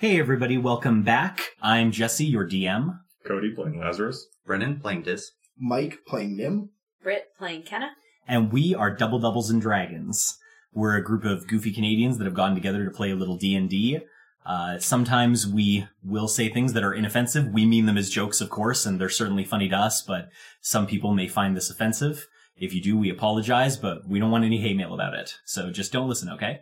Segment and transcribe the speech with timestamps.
[0.00, 1.50] Hey everybody, welcome back.
[1.60, 3.00] I'm Jesse, your DM.
[3.26, 4.28] Cody playing Lazarus.
[4.46, 5.32] Brennan playing Dis.
[5.58, 6.70] Mike playing Nim.
[7.02, 7.90] Britt playing Kenna.
[8.26, 10.38] and we are Double Doubles and Dragons.
[10.72, 13.54] We're a group of goofy Canadians that have gotten together to play a little D
[13.54, 13.98] and D.
[14.46, 17.48] Uh, sometimes we will say things that are inoffensive.
[17.48, 20.00] We mean them as jokes, of course, and they're certainly funny to us.
[20.00, 20.30] But
[20.62, 22.26] some people may find this offensive.
[22.56, 25.34] If you do, we apologize, but we don't want any hate mail about it.
[25.44, 26.60] So just don't listen, okay?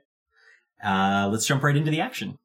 [0.84, 2.36] Uh, let's jump right into the action.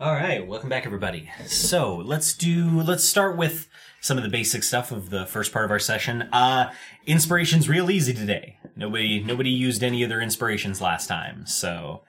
[0.00, 1.30] All right, welcome back, everybody.
[1.46, 2.80] So let's do.
[2.80, 3.68] Let's start with
[4.00, 6.22] some of the basic stuff of the first part of our session.
[6.32, 6.72] Uh,
[7.06, 8.58] inspiration's real easy today.
[8.74, 12.02] Nobody, nobody used any of their inspirations last time, so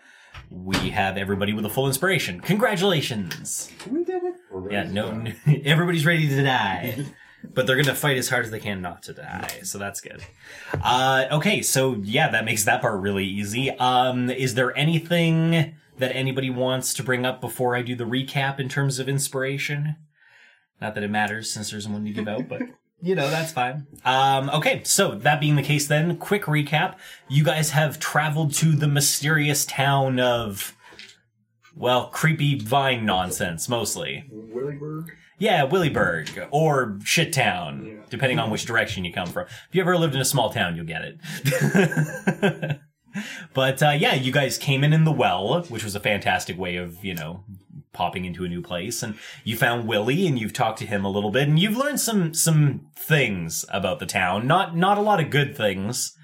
[0.49, 2.39] we have everybody with a full inspiration.
[2.39, 3.71] Congratulations!
[3.87, 4.33] We did it.
[4.71, 5.23] Yeah, no,
[5.63, 7.05] everybody's ready to die,
[7.43, 9.59] but they're gonna fight as hard as they can not to die.
[9.61, 10.25] So that's good.
[10.83, 13.69] Uh, okay, so yeah, that makes that part really easy.
[13.69, 18.59] Um, is there anything that anybody wants to bring up before I do the recap
[18.59, 19.95] in terms of inspiration?
[20.81, 22.61] Not that it matters since there's one to give out, but
[23.01, 23.87] you know that's fine.
[24.03, 26.95] Um, okay, so that being the case, then quick recap:
[27.29, 30.73] you guys have traveled to the mysterious town of.
[31.77, 34.23] Well, creepy vine nonsense, mostly.
[34.33, 35.09] Willyburg.
[35.37, 37.93] Yeah, Willyburg or Shittown, Yeah.
[38.09, 39.45] depending on which direction you come from.
[39.47, 42.79] If you ever lived in a small town, you'll get it.
[43.53, 46.75] but uh, yeah, you guys came in in the well, which was a fantastic way
[46.75, 47.43] of you know
[47.93, 51.09] popping into a new place, and you found Willie, and you've talked to him a
[51.09, 54.47] little bit, and you've learned some some things about the town.
[54.47, 56.15] Not not a lot of good things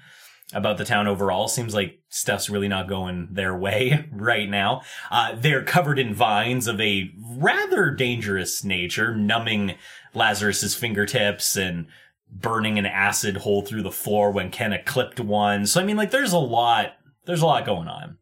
[0.52, 1.48] about the town overall.
[1.48, 4.82] Seems like stuff's really not going their way right now.
[5.10, 9.74] Uh, they're covered in vines of a rather dangerous nature, numbing
[10.14, 11.86] Lazarus's fingertips and
[12.32, 15.66] burning an acid hole through the floor when Kenna clipped one.
[15.66, 16.94] So I mean, like, there's a lot.
[17.24, 18.16] There's a lot going on.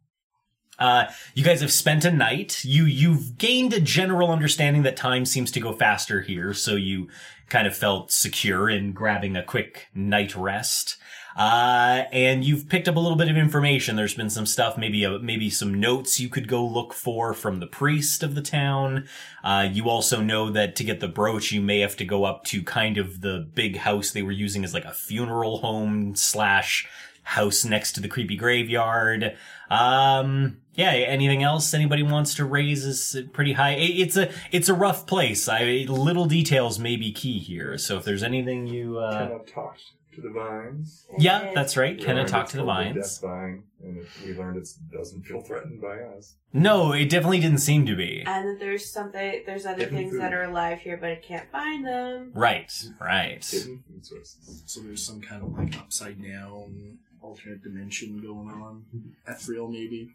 [0.81, 2.65] Uh, you guys have spent a night.
[2.65, 7.09] You you've gained a general understanding that time seems to go faster here, so you
[7.49, 10.97] kind of felt secure in grabbing a quick night rest.
[11.37, 13.97] Uh, and you've picked up a little bit of information.
[13.97, 17.61] There's been some stuff, maybe a, maybe some notes you could go look for from
[17.61, 19.07] the priest of the town.
[19.45, 22.45] Uh, you also know that to get the brooch, you may have to go up
[22.47, 26.89] to kind of the big house they were using as like a funeral home slash
[27.31, 29.37] house next to the creepy graveyard.
[29.71, 30.91] Um, yeah.
[30.91, 33.75] Anything else anybody wants to raise is pretty high.
[33.75, 35.49] It's a it's a rough place.
[35.49, 37.79] I little details may be key here.
[37.79, 39.83] So if there's anything you, uh, Kenna talked
[40.15, 41.07] to the vines.
[41.19, 41.97] yeah, that's right.
[41.97, 42.97] We Kenna learned talked to the vines.
[42.97, 46.35] Death vine, and it, we learned it doesn't feel threatened by us.
[46.53, 48.25] No, it definitely didn't seem to be.
[48.27, 50.21] And that there's something, there's other Hidden things food.
[50.21, 52.33] that are alive here, but I can't find them.
[52.35, 53.45] Right, right.
[53.45, 54.65] Hidden food sources.
[54.67, 58.85] So there's some kind of like upside down alternate dimension going on.
[59.27, 60.15] Ethereal maybe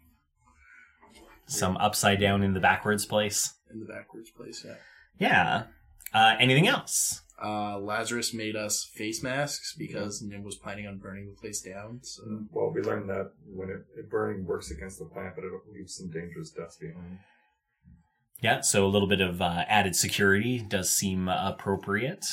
[1.46, 3.54] Some upside down in the backwards place.
[3.72, 4.64] in the backwards place.
[4.66, 4.74] Yeah.
[5.18, 5.62] Yeah.
[6.12, 7.22] Uh, anything else?
[7.42, 12.00] Uh, Lazarus made us face masks because Nim was planning on burning the place down.
[12.02, 15.50] So Well, we learned that when it, it burning works against the plant, but it
[15.72, 17.18] leaves some dangerous dust behind.
[18.40, 22.24] Yeah, so a little bit of uh, added security does seem uh, appropriate.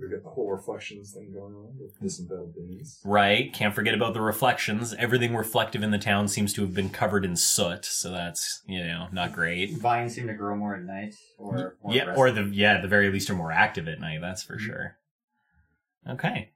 [0.00, 3.00] We got the whole reflections thing going on with disemboweled beings.
[3.04, 4.94] Right, can't forget about the reflections.
[4.98, 8.82] Everything reflective in the town seems to have been covered in soot, so that's, you
[8.82, 9.76] know, not great.
[9.76, 12.82] Vines seem to grow more at night, or more yeah, rest- or the yeah, at
[12.82, 14.96] the very least are more active at night, that's for sure.
[16.08, 16.50] Okay.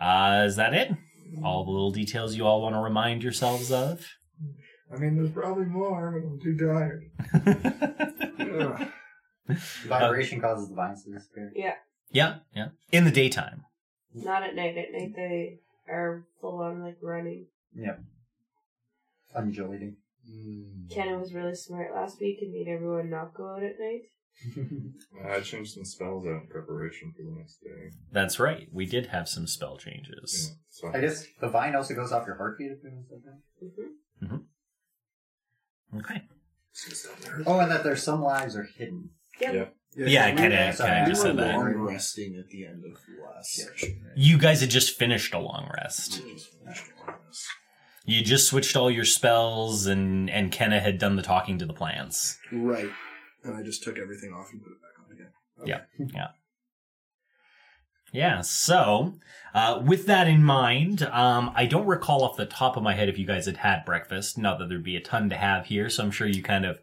[0.00, 0.92] Uh, is that it?
[1.42, 4.06] All the little details you all want to remind yourselves of?
[4.94, 7.10] I mean, there's probably more, but I'm too tired.
[9.50, 9.56] Ugh.
[9.86, 11.52] vibration causes the vines to disappear.
[11.56, 11.74] Yeah,
[12.12, 12.68] yeah, yeah.
[12.90, 13.64] In the daytime.
[14.14, 14.76] not at night.
[14.76, 15.58] At night they
[15.88, 17.46] are full on like running.
[17.74, 18.00] Yep.
[19.34, 19.96] Undulating.
[20.30, 24.02] mm, Kenna was really smart last week and made everyone not go out at night.
[25.30, 27.90] I changed some spells out in preparation for the next day.
[28.12, 28.68] That's right.
[28.72, 30.50] We did have some spell changes.
[30.50, 33.22] Yeah, so I guess the vine also goes off your heartbeat if it was like
[33.24, 34.26] that.
[34.28, 36.22] hmm Okay.
[37.46, 39.10] Oh, and that there's some lives are hidden.
[39.40, 39.54] Yep.
[39.54, 39.64] Yeah.
[39.94, 41.54] Yeah, we- kinda- sorry, kinda we just were said that.
[41.56, 43.64] long long resting at the end of the last Yeah.
[43.66, 44.02] section.
[44.06, 44.16] right?
[44.16, 46.22] You guys had just finished a long rest.
[48.04, 51.72] You just switched all your spells, and and Kenna had done the talking to the
[51.74, 52.38] plants.
[52.50, 52.90] Right.
[53.44, 55.32] And I just took everything off and put it back on again.
[55.64, 56.06] Yeah.
[56.14, 56.28] Yeah.
[58.14, 59.14] Yeah, so,
[59.54, 63.08] uh, with that in mind, um, I don't recall off the top of my head
[63.08, 64.36] if you guys had had breakfast.
[64.36, 66.78] Not that there'd be a ton to have here, so I'm sure you kind of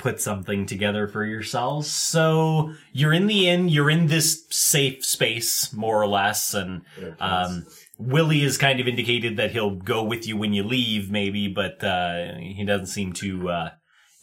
[0.00, 1.88] put something together for yourselves.
[1.90, 3.68] So you're in the inn.
[3.68, 6.82] You're in this safe space, more or less, and
[7.20, 7.66] um,
[7.98, 11.84] Willie has kind of indicated that he'll go with you when you leave, maybe, but
[11.84, 13.70] uh, he doesn't seem too uh,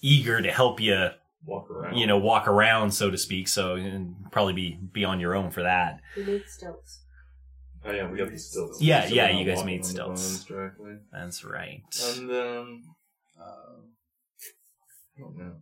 [0.01, 1.09] eager to help you,
[1.45, 1.95] Walk around.
[1.95, 3.47] you know, walk around, so to speak.
[3.47, 6.01] So and probably be be on your own for that.
[6.17, 7.03] We need stilts.
[7.85, 8.81] Oh yeah, we got the stilts.
[8.81, 10.45] Yeah, So yeah, you guys made on stilts.
[11.13, 11.83] That's right.
[12.17, 12.83] And then,
[13.39, 13.77] uh,
[15.15, 15.53] I don't know.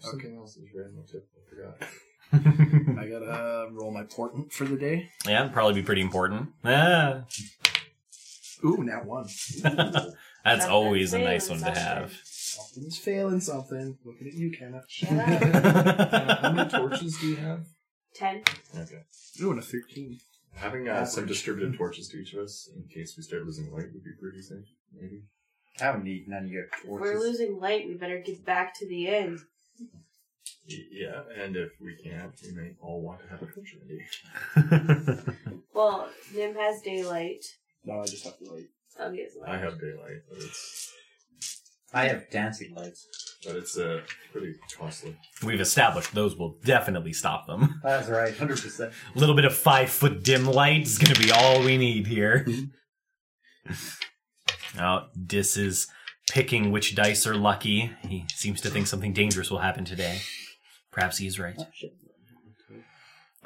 [0.00, 1.26] Can't Something else is right on tip.
[1.36, 1.88] I forgot.
[3.00, 5.08] I gotta roll my portent for the day.
[5.26, 6.50] yeah, it'd probably be pretty important.
[6.64, 7.24] Ah,
[8.64, 9.24] Ooh, now one.
[9.62, 9.62] that's
[10.44, 12.18] Something's always a nice one failing to have.
[12.24, 13.96] Something's failing something.
[14.04, 14.82] Looking at you, Kenna.
[14.88, 15.64] Shut up.
[15.64, 17.64] Uh, how many torches do you have?
[18.14, 18.42] Ten.
[18.76, 19.02] Okay.
[19.42, 20.18] Ooh, and a 13.
[20.54, 23.92] Having uh, some distributed torches to each of us in case we start losing light
[23.92, 24.64] would be pretty safe.
[24.92, 25.22] Maybe.
[25.78, 28.88] How neat, none of you If have we're losing light, we better get back to
[28.88, 29.38] the end.
[30.68, 35.22] Y- Yeah, and if we can't, we may all want to have a torch ready.
[35.74, 37.44] Well, Nim has daylight.
[37.84, 38.66] No, I just have to wait.
[38.98, 39.50] Oh, he has light.
[39.50, 40.92] I have daylight, but it's
[41.94, 43.06] I have dancing lights.
[43.46, 44.00] but it's uh,
[44.32, 45.16] pretty costly.
[45.44, 47.80] We've established those will definitely stop them.
[47.84, 48.80] That's right, 100%.
[49.14, 52.06] A little bit of five foot dim light is going to be all we need
[52.08, 52.44] here.
[54.80, 55.86] oh, Dis is
[56.30, 57.92] picking which dice are lucky.
[58.08, 60.20] He seems to think something dangerous will happen today.
[60.90, 61.56] Perhaps he's right.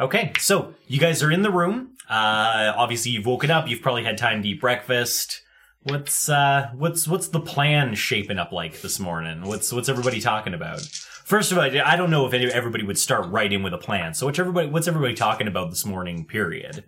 [0.00, 1.96] Okay, so you guys are in the room.
[2.08, 3.69] Uh, obviously, you've woken up.
[3.69, 5.43] You've probably had time to eat breakfast.
[5.84, 9.43] What's uh, what's what's the plan shaping up like this morning?
[9.43, 10.81] What's what's everybody talking about?
[11.25, 14.14] First of all, I don't know if any, everybody would start in with a plan.
[14.14, 16.25] So what's everybody what's everybody talking about this morning?
[16.25, 16.84] Period.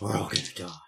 [0.00, 0.87] We're all gonna die.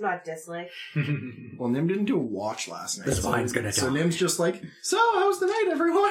[0.00, 0.70] It's not dislike.
[1.58, 3.06] Well, Nim didn't do a watch last night.
[3.06, 3.94] This so- vine's gonna So die.
[3.94, 6.10] Nim's just like, so how's the night, everyone?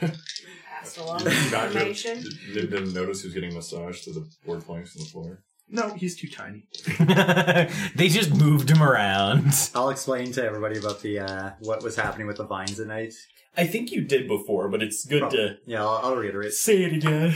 [0.00, 2.22] Pass along Not information.
[2.54, 5.42] Didn't, didn't notice who's getting massaged to the board planks on the floor.
[5.68, 6.68] No, he's too tiny.
[7.96, 9.52] they just moved him around.
[9.74, 13.14] I'll explain to everybody about the uh, what was happening with the vines tonight.
[13.56, 16.52] I think you did before, but it's good to Yeah, I'll, I'll reiterate.
[16.52, 17.34] say it again.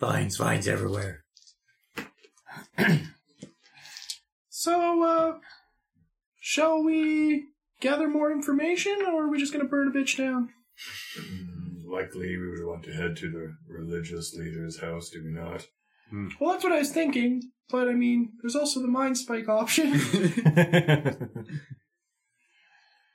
[0.00, 1.24] Vines, vines everywhere.
[4.66, 5.38] So, uh,
[6.40, 7.44] shall we
[7.80, 10.48] gather more information, or are we just gonna burn a bitch down?
[11.16, 15.68] Mm, Likely, we would want to head to the religious leader's house, do we not?
[16.40, 19.92] Well, that's what I was thinking, but I mean, there's also the mind spike option.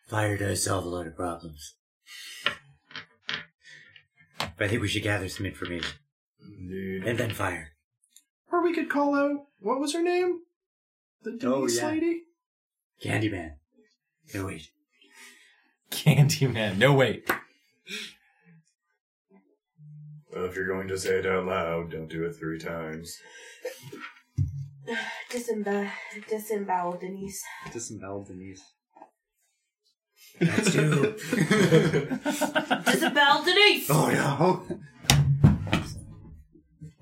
[0.08, 1.76] Fire does solve a lot of problems.
[4.40, 5.92] But I think we should gather some information.
[6.40, 7.04] Indeed.
[7.06, 7.74] And then fire.
[8.50, 10.44] or we could call out, what was her name?
[11.24, 11.88] The Denise Oh, yeah.
[11.90, 12.24] lady?
[13.04, 13.52] Candyman.
[14.34, 14.70] No, wait.
[15.92, 16.78] Candyman.
[16.78, 17.30] No wait.
[20.34, 23.18] Well, if you're going to say it out loud, don't do it three times.
[25.30, 25.88] Disembowel,
[26.30, 27.44] disembowel, Denise.
[27.72, 28.64] Disembowel Denise.
[30.40, 31.16] That's you.
[32.86, 33.90] Disembowel, Denise!
[33.90, 34.66] oh no!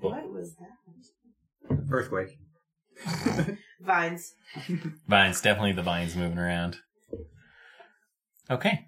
[0.00, 1.76] What was that?
[1.90, 2.38] Earthquake.
[3.80, 4.34] Vines.
[5.08, 6.78] Vines, definitely the vines moving around.
[8.50, 8.86] Okay.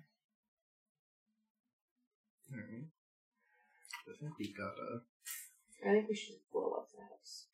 [2.53, 2.87] Alright.
[4.09, 5.01] I think we've got a.
[5.89, 7.47] I think we should blow up the house.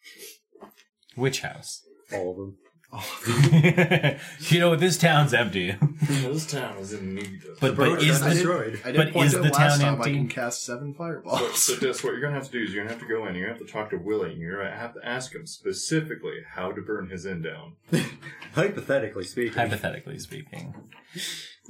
[1.14, 1.85] Which house?
[2.12, 2.56] All of them.
[4.40, 5.76] you know, what this town's empty.
[6.08, 7.61] this town is in need of.
[7.61, 8.81] But but is the destroyed.
[8.85, 10.11] I did But point is out the last town empty?
[10.11, 11.62] I can cast seven So, fireballs.
[11.62, 13.35] so Dis, what you're gonna have to do is you're gonna have to go in.
[13.35, 14.33] You're gonna have to talk to Willie.
[14.33, 17.75] and You're gonna have to ask him specifically how to burn his inn down.
[18.54, 19.52] Hypothetically speaking.
[19.52, 20.75] hypothetically speaking.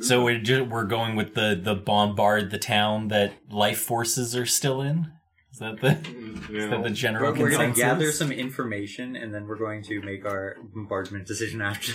[0.00, 4.46] So we're ju- we're going with the the bombard the town that life forces are
[4.46, 5.10] still in.
[5.50, 9.16] Is that the mm, is that the general We're, we're going to gather some information
[9.16, 11.92] and then we're going to make our bombardment decision after.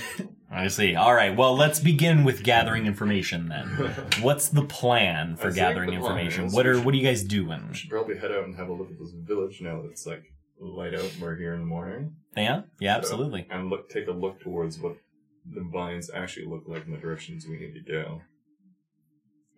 [0.51, 0.95] I see.
[0.95, 1.35] All right.
[1.35, 3.67] Well, let's begin with gathering information then.
[4.21, 6.51] What's the plan for I gathering plan information?
[6.51, 7.67] What are what are you guys doing?
[7.69, 10.07] We should probably head out and have a look at this village now that it's
[10.07, 10.23] like
[10.59, 12.15] light out and we're here in the morning.
[12.35, 12.63] Yeah.
[12.79, 12.93] Yeah.
[12.95, 13.47] So- Absolutely.
[13.51, 14.97] and look, take a look towards what
[15.45, 18.21] the vines actually look like in the directions we need to go.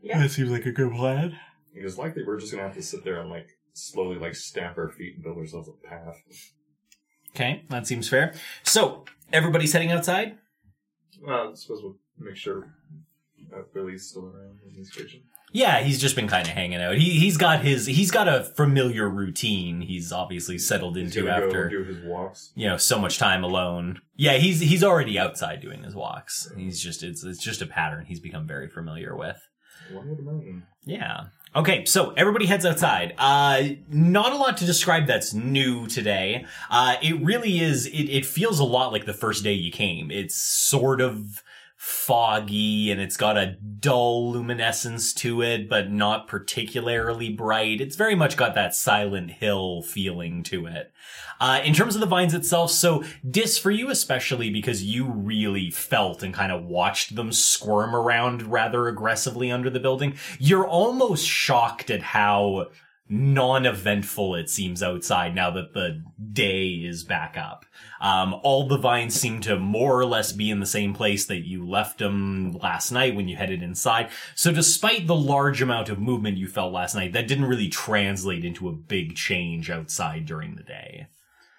[0.01, 0.19] Yeah.
[0.19, 1.37] That seems like a good plan.
[1.73, 4.89] Because likely we're just gonna have to sit there and like slowly like stamp our
[4.89, 6.15] feet and build ourselves a path.
[7.35, 8.33] Okay, that seems fair.
[8.63, 10.37] So everybody's heading outside.
[11.21, 12.73] Well, I suppose we'll make sure
[13.53, 15.21] uh, Billy's still around in his kitchen.
[15.51, 16.97] Yeah, he's just been kind of hanging out.
[16.97, 19.81] He he's got his he's got a familiar routine.
[19.81, 22.51] He's obviously settled He's into gonna go after do his walks.
[22.55, 24.01] you know so much time alone.
[24.17, 26.51] Yeah, he's he's already outside doing his walks.
[26.57, 29.37] He's just it's it's just a pattern he's become very familiar with.
[29.93, 30.63] One would imagine.
[30.83, 31.25] Yeah.
[31.55, 33.13] Okay, so everybody heads outside.
[33.17, 36.45] Uh, not a lot to describe that's new today.
[36.69, 40.11] Uh, it really is, it, it feels a lot like the first day you came.
[40.11, 41.41] It's sort of
[41.75, 47.81] foggy and it's got a dull luminescence to it, but not particularly bright.
[47.81, 50.91] It's very much got that Silent Hill feeling to it.
[51.39, 55.69] Uh, in terms of the vines itself, so Dis, for you especially, because you really
[55.69, 61.27] felt and kind of watched them squirm around rather aggressively under the building, you're almost
[61.27, 62.67] shocked at how
[63.07, 67.65] non-eventful it seems outside now that the day is back up.
[68.01, 71.47] Um, all the vines seem to more or less be in the same place that
[71.47, 74.09] you left them last night when you headed inside.
[74.33, 78.43] So despite the large amount of movement you felt last night, that didn't really translate
[78.43, 81.07] into a big change outside during the day.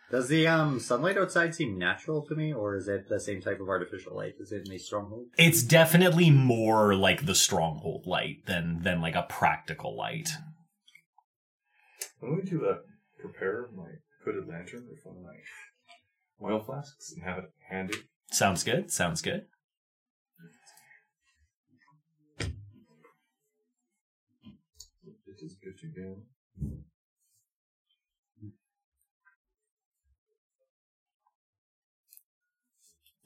[0.08, 3.60] Does the um sunlight outside seem natural to me, or is it the same type
[3.60, 4.34] of artificial light?
[4.38, 5.26] Is it in a stronghold?
[5.36, 10.30] It's definitely more like the stronghold light than than like a practical light.
[12.22, 12.76] I'm going to uh,
[13.20, 13.88] prepare my
[14.24, 15.36] hooded lantern with one of my
[16.42, 17.98] oil flasks and have it handy.
[18.30, 18.90] Sounds good.
[18.90, 19.46] Sounds good.
[25.26, 26.22] It is good to go.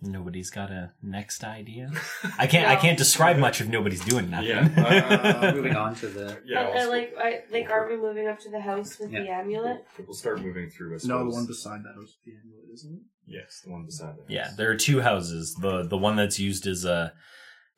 [0.03, 1.91] Nobody's got a next idea.
[2.39, 2.69] I can't.
[2.69, 4.49] I can't describe much if nobody's doing nothing.
[4.49, 5.41] Yeah.
[5.43, 6.39] Uh, moving on to the.
[6.45, 9.29] Yeah, and, I'll like, I, like, are we moving up to the house with the
[9.29, 9.85] amulet?
[9.99, 10.89] we'll start moving through.
[10.89, 11.35] I No, the suppose.
[11.35, 13.01] one beside that was the amulet, isn't it?
[13.27, 14.25] Yes, the one beside it.
[14.29, 15.55] Yeah, there are two houses.
[15.55, 17.13] The the one that's used as a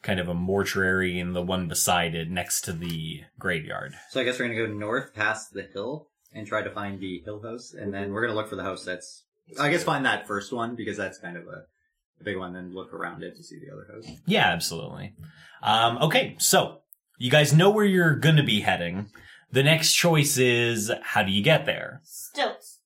[0.03, 3.95] kind of a mortuary, and the one beside it, next to the graveyard.
[4.11, 7.21] So I guess we're gonna go north past the hill and try to find the
[7.25, 9.25] hill house, and then we're gonna look for the house that's.
[9.61, 11.65] I guess find that first one because that's kind of a,
[12.23, 14.17] a big one, then look around it to see the other house.
[14.27, 15.15] Yeah, absolutely.
[15.63, 16.79] Um, okay, so
[17.19, 19.11] you guys know where you're going to be heading.
[19.51, 22.01] The next choice is how do you get there?
[22.05, 22.81] Stilts.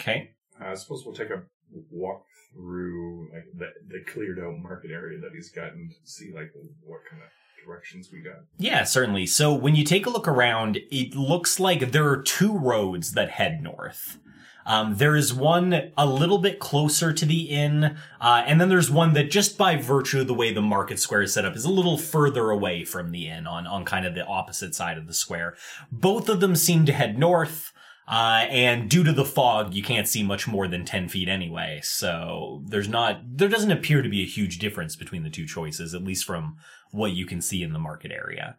[0.00, 0.30] Okay.
[0.60, 1.42] I suppose we'll take a
[1.90, 6.52] walk through like the, the cleared out market area that he's gotten to see like
[6.84, 7.28] what kind of
[7.64, 8.44] directions we got.
[8.58, 9.26] Yeah, certainly.
[9.26, 13.30] So when you take a look around, it looks like there are two roads that
[13.30, 14.18] head north.
[14.64, 18.90] Um, there is one a little bit closer to the inn, uh, and then there's
[18.90, 21.64] one that just by virtue of the way the market square is set up is
[21.64, 25.06] a little further away from the inn on, on kind of the opposite side of
[25.06, 25.56] the square.
[25.90, 27.72] Both of them seem to head north.
[28.08, 31.80] Uh, and due to the fog, you can't see much more than 10 feet anyway.
[31.84, 35.94] So there's not, there doesn't appear to be a huge difference between the two choices,
[35.94, 36.56] at least from
[36.90, 38.58] what you can see in the market area.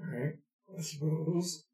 [0.00, 0.34] Alright,
[0.78, 1.64] I suppose.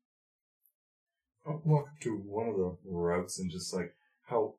[1.46, 4.54] I'll walk up to one of the routes and just like, how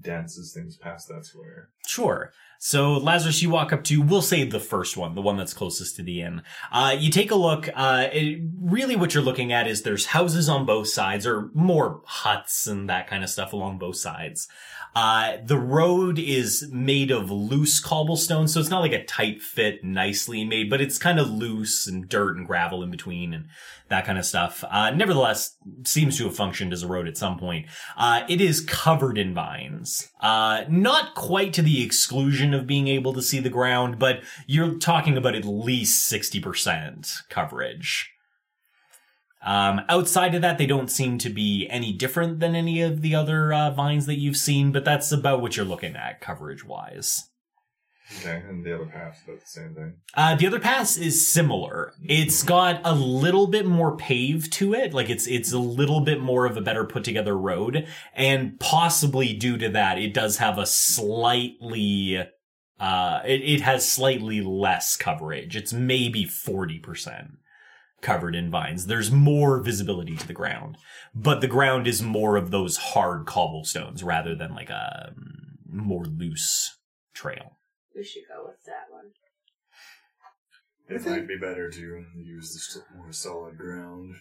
[0.00, 1.70] dense is things past that square?
[1.86, 2.32] Sure.
[2.58, 5.96] So Lazarus, you walk up to, we'll say the first one, the one that's closest
[5.96, 6.42] to the inn.
[6.70, 10.48] Uh, you take a look, uh, it, really what you're looking at is there's houses
[10.48, 14.48] on both sides, or more huts and that kind of stuff along both sides.
[14.94, 19.82] Uh, the road is made of loose cobblestone, so it's not like a tight fit,
[19.82, 23.46] nicely made, but it's kind of loose and dirt and gravel in between and
[23.88, 24.62] that kind of stuff.
[24.70, 27.66] Uh, nevertheless, seems to have functioned as a road at some point.
[27.96, 29.71] Uh, it is covered in vines.
[30.20, 34.78] Uh, not quite to the exclusion of being able to see the ground, but you're
[34.78, 38.10] talking about at least 60% coverage.
[39.44, 43.14] Um, outside of that, they don't seem to be any different than any of the
[43.14, 47.28] other uh, vines that you've seen, but that's about what you're looking at coverage wise.
[48.20, 49.94] Okay, and the other path's about the same thing.
[50.14, 51.92] Uh, the other pass is similar.
[52.02, 54.92] It's got a little bit more paved to it.
[54.92, 57.86] Like it's, it's a little bit more of a better put together road.
[58.14, 62.18] And possibly due to that, it does have a slightly,
[62.78, 65.56] uh, it, it has slightly less coverage.
[65.56, 67.36] It's maybe 40%
[68.02, 68.86] covered in vines.
[68.86, 70.76] There's more visibility to the ground,
[71.14, 75.14] but the ground is more of those hard cobblestones rather than like a
[75.70, 76.76] more loose
[77.14, 77.58] trail.
[77.94, 79.12] We should go with that one.
[80.88, 84.14] It might be better to use the st- more solid ground.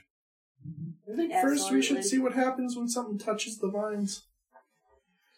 [1.11, 2.09] I think first we should Absolutely.
[2.09, 4.23] see what happens when something touches the vines.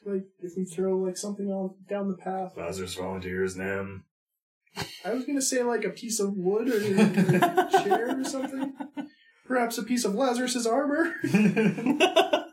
[0.05, 2.53] Like if we throw like something on down the path.
[2.57, 4.03] Lazarus volunteers them.
[5.05, 8.73] I was gonna say like a piece of wood or a chair or something.
[9.47, 11.15] Perhaps a piece of Lazarus's armor.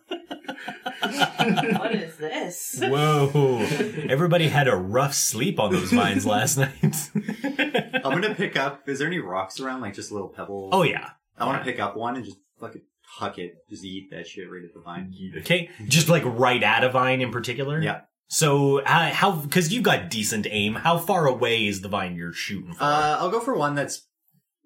[1.02, 2.80] what is this?
[2.82, 3.58] Whoa.
[4.08, 7.10] Everybody had a rough sleep on those vines last night.
[7.14, 8.88] I'm gonna pick up.
[8.88, 10.70] Is there any rocks around, like just little pebbles?
[10.72, 11.10] oh, yeah.
[11.38, 14.50] I want to pick up one and just fucking huck it, just eat that shit
[14.50, 15.14] right at the vine.
[15.38, 15.70] Okay.
[15.86, 17.80] Just like right at a vine in particular?
[17.80, 18.02] Yeah.
[18.28, 22.32] So, uh, how, because you've got decent aim, how far away is the vine you're
[22.32, 22.84] shooting for?
[22.84, 24.06] Uh, I'll go for one that's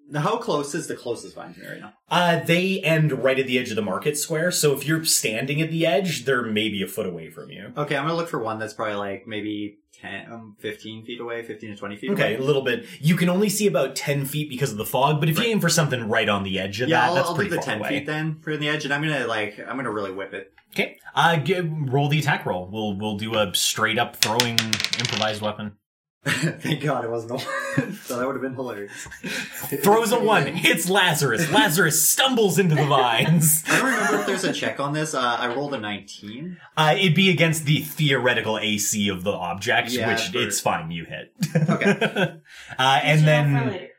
[0.09, 1.93] Now, how close is the closest vine to me right now?
[2.09, 5.61] Uh, they end right at the edge of the market square, so if you're standing
[5.61, 7.73] at the edge, they're maybe a foot away from you.
[7.75, 11.41] Okay, I'm gonna look for one that's probably like maybe 10, um, 15 feet away,
[11.41, 12.43] 15 to 20 feet Okay, away.
[12.43, 12.85] a little bit.
[12.99, 15.47] You can only see about 10 feet because of the fog, but if Right.
[15.47, 17.37] you aim for something right on the edge of Yeah, that, I'll, that's I'll do
[17.39, 17.89] pretty the far 10 away.
[17.89, 20.51] feet then, for the edge, and I'm gonna like, I'm gonna really whip it.
[20.75, 22.69] Okay, uh, g- roll the attack roll.
[22.71, 24.59] We'll we'll do a straight up throwing
[24.99, 25.77] improvised weapon.
[26.61, 27.93] Thank God it wasn't a one.
[28.03, 28.91] so that would have been hilarious.
[29.83, 31.51] Throws a one, hits Lazarus.
[31.51, 33.63] Lazarus stumbles into the vines.
[33.69, 35.13] I don't remember if there's a check on this.
[35.13, 36.57] Uh, I rolled a 19.
[36.75, 40.89] Uh, it'd be against the theoretical AC of the object, Yeah, which for- it's fine,
[40.89, 41.31] you hit.
[41.55, 42.37] Okay.
[42.79, 43.89] uh, and For then,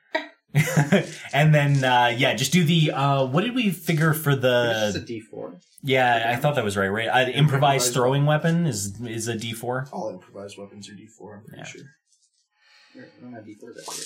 [1.32, 4.96] and then, uh, yeah, just do the, uh, what did we figure for It's just
[4.96, 5.60] a the, D4.
[5.84, 7.06] yeah, I thought that was right, right?
[7.08, 9.90] Uh, improvised Improvised throwing weapon is, is a D4.
[9.92, 11.64] All improvised weapons are D4, I'm pretty Yeah.
[11.64, 11.82] sure.
[12.96, 14.04] Where- I don't have D4s up here.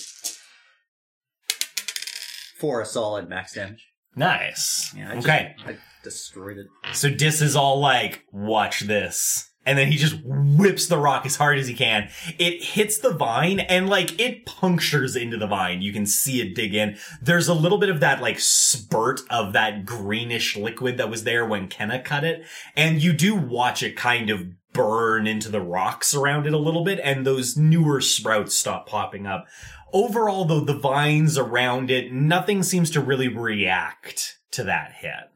[2.59, 3.87] Four solid max damage.
[4.17, 4.93] Nice.
[4.97, 5.55] Yeah, I just- okay.
[5.67, 6.67] I destroyed it.
[6.93, 9.47] So Dis is all like, watch this.
[9.67, 12.09] And then he just whips the rock as hard as he can.
[12.39, 15.83] It hits the vine and like it punctures into the vine.
[15.83, 16.97] You can see it dig in.
[17.21, 21.45] There's a little bit of that like spurt of that greenish liquid that was there
[21.45, 22.43] when Kenna cut it.
[22.75, 26.85] And you do watch it kind of burn into the rocks around it a little
[26.85, 29.47] bit and those newer sprouts stop popping up.
[29.93, 35.31] Overall though, the vines around it, nothing seems to really react to that hit.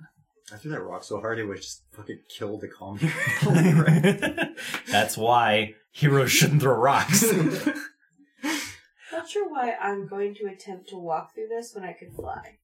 [0.53, 3.13] I threw that rock so hard it would just fucking kill the commune.
[4.91, 7.25] That's why heroes shouldn't throw rocks.
[9.13, 12.59] Not sure why I'm going to attempt to walk through this when I could fly.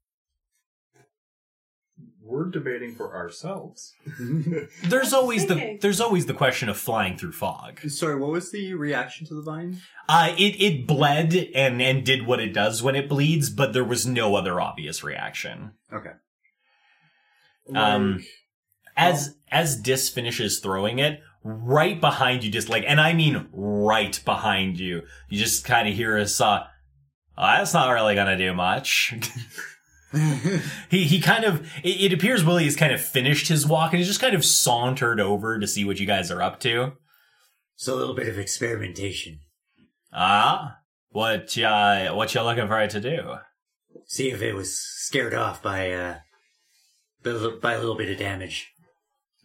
[2.22, 3.94] We're debating for ourselves.
[4.84, 7.80] there's always the there's always the question of flying through fog.
[7.88, 9.78] Sorry, what was the reaction to the vine?
[10.08, 13.84] Uh it it bled and and did what it does when it bleeds, but there
[13.84, 15.72] was no other obvious reaction.
[15.92, 16.10] Okay.
[17.74, 18.24] Um, Like,
[18.96, 24.20] As as Dis finishes throwing it, right behind you, just like, and I mean right
[24.24, 26.66] behind you, you just kind of hear a saw.
[27.38, 29.14] Oh, that's not really gonna do much.
[30.90, 33.99] he he kind of it, it appears Willie has kind of finished his walk and
[33.99, 36.92] he's just kind of sauntered over to see what you guys are up to.
[37.76, 39.40] So a little bit of experimentation.
[40.12, 40.78] Ah,
[41.10, 43.36] what uh what you looking for it to do?
[44.06, 46.16] See if it was scared off by uh
[47.23, 48.73] by a little, by a little bit of damage.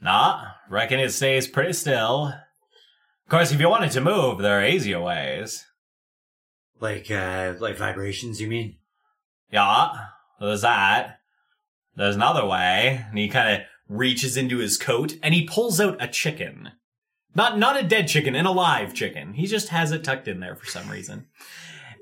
[0.01, 2.27] Nah, reckon it stays pretty still.
[2.27, 5.63] Of course, if you wanted to move, there are easier ways.
[6.79, 8.77] Like uh like vibrations, you mean?
[9.51, 9.89] Yeah,
[10.39, 11.19] there's that.
[11.95, 13.05] There's another way.
[13.09, 16.71] And he kind of reaches into his coat and he pulls out a chicken.
[17.35, 19.33] Not not a dead chicken, an alive chicken.
[19.33, 21.27] He just has it tucked in there for some reason.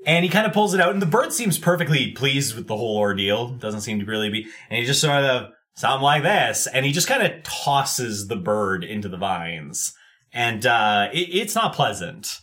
[0.06, 2.76] And he kind of pulls it out, and the bird seems perfectly pleased with the
[2.76, 3.48] whole ordeal.
[3.48, 4.46] Doesn't seem to really be.
[4.68, 8.36] And he just sort of something like this, and he just kind of tosses the
[8.36, 9.92] bird into the vines,
[10.32, 12.40] and uh, it, it's not pleasant.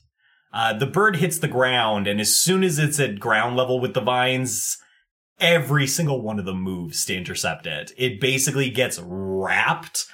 [0.53, 3.93] Uh, the bird hits the ground, and as soon as it's at ground level with
[3.93, 4.77] the vines,
[5.41, 7.91] every single one of them moves to intercept it.
[7.97, 10.05] It basically gets wrapped,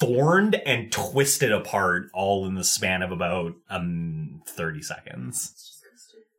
[0.00, 5.68] thorned, and twisted apart all in the span of about um 30 seconds.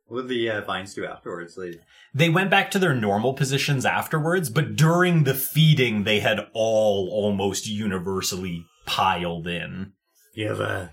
[0.06, 1.56] What did the uh, vines do afterwards?
[1.56, 1.80] They
[2.14, 7.08] They went back to their normal positions afterwards, but during the feeding, they had all
[7.10, 9.92] almost universally piled in.
[10.34, 10.92] you have a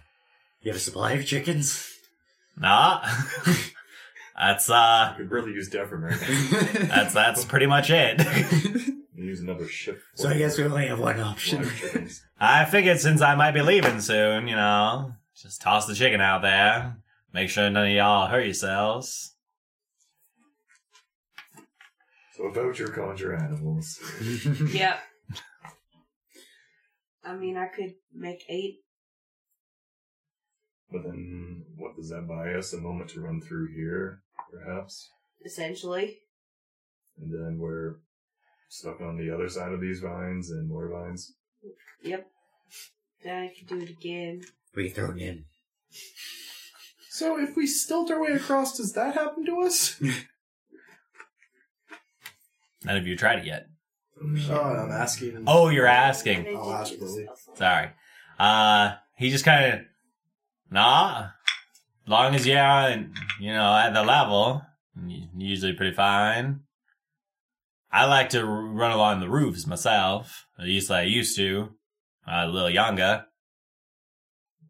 [0.61, 1.87] you have a supply of chickens?
[2.57, 3.03] Nah.
[4.41, 6.85] that's uh could really use Devon right now.
[6.87, 8.19] that's that's pretty much it.
[9.15, 10.01] use another ship.
[10.15, 11.69] so I guess we only have one option.
[12.39, 16.41] I figured since I might be leaving soon, you know, just toss the chicken out
[16.41, 16.97] there.
[17.31, 19.35] Make sure none of y'all hurt yourselves.
[22.35, 23.99] So about your conjure animals.
[24.73, 24.99] Yep.
[27.23, 28.79] I mean, I could make eight.
[30.91, 32.73] But then, what does that buy us?
[32.73, 35.09] A moment to run through here, perhaps?
[35.43, 36.19] essentially.
[37.19, 37.95] And then we're
[38.69, 41.33] stuck on the other side of these vines and more vines.
[42.03, 42.27] Yep.
[43.23, 44.41] Then I could do it again.
[44.75, 45.45] we can throw it in.
[47.09, 50.01] So if we stilt our way across, does that happen to us?
[52.83, 53.67] None of you tried it yet.
[54.49, 55.43] Oh, I'm asking.
[55.45, 56.47] Oh, you're asking.
[56.55, 57.27] I'll ask Lily.
[57.55, 57.89] Sorry.
[58.39, 59.79] Uh, he just kind of,
[60.71, 61.27] nah.
[62.07, 64.63] Long as you're, on, you know, at the level,
[65.37, 66.61] usually pretty fine.
[67.91, 70.45] I like to run along the roofs myself.
[70.57, 71.69] At least I used to.
[72.25, 73.25] when I was a little younger.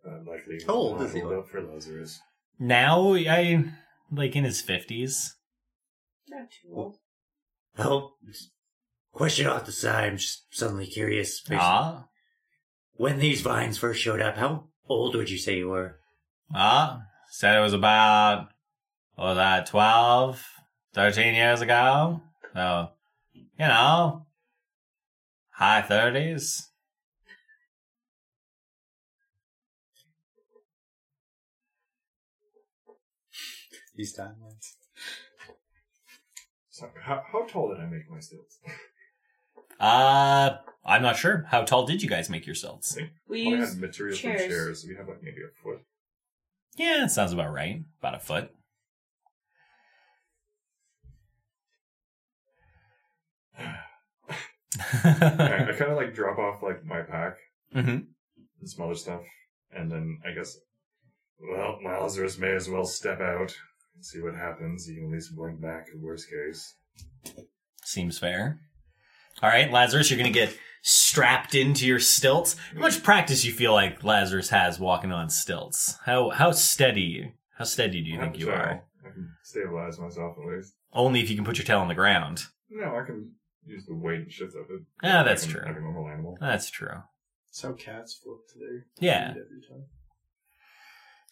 [0.03, 0.59] Unlikely.
[0.67, 1.43] How old is he, Hold like?
[1.43, 2.19] up for Lazarus.
[2.59, 3.63] Now, I
[4.11, 5.35] like in his fifties.
[6.27, 6.97] Not too old.
[7.77, 8.13] Oh,
[9.13, 10.09] question off the side.
[10.11, 11.41] I'm just suddenly curious.
[11.51, 12.05] Ah,
[12.93, 15.99] When these vines first showed up, how old would you say you were?
[16.53, 17.03] ah.
[17.29, 18.49] Said it was about,
[19.15, 20.45] what was that, 12,
[20.93, 22.21] 13 years ago?
[22.53, 22.89] So,
[23.33, 24.25] you know,
[25.51, 26.63] high 30s.
[33.95, 34.75] These timelines.
[36.69, 38.59] So, how, how tall did I make my stilts?
[39.81, 41.45] Uh, I'm not sure.
[41.49, 42.97] How tall did you guys make your stilts?
[43.27, 44.41] We I use had materials chairs.
[44.41, 45.81] from chairs, so we have like maybe a foot.
[46.77, 47.83] Yeah, that sounds about right.
[47.99, 48.51] About a foot.
[53.57, 53.75] I,
[54.29, 57.35] I kind of like drop off like my pack
[57.73, 57.79] hmm
[58.59, 59.21] and some other stuff,
[59.71, 60.55] and then I guess,
[61.39, 63.55] well, Lazarus may as well step out
[63.95, 64.87] and see what happens.
[64.87, 66.75] You can at least blink back in worst case.
[67.83, 68.59] Seems fair.
[69.41, 72.55] All right, Lazarus, you're going to get strapped into your stilts.
[72.73, 75.97] How much practice you feel like Lazarus has walking on stilts?
[76.05, 77.33] How how steady?
[77.57, 78.83] How steady do you think you So, are?
[79.05, 80.73] I can stabilize myself at least.
[80.93, 82.43] Only if you can put your tail on the ground.
[82.69, 83.31] No, I can
[83.65, 84.81] use the weight and shift of it.
[85.03, 85.67] Yeah, that's like a- true.
[85.67, 86.37] Like a normal animal.
[86.39, 87.03] That's true.
[87.47, 89.33] That's how cats flip to their Yeah.
[89.33, 89.85] feet every time.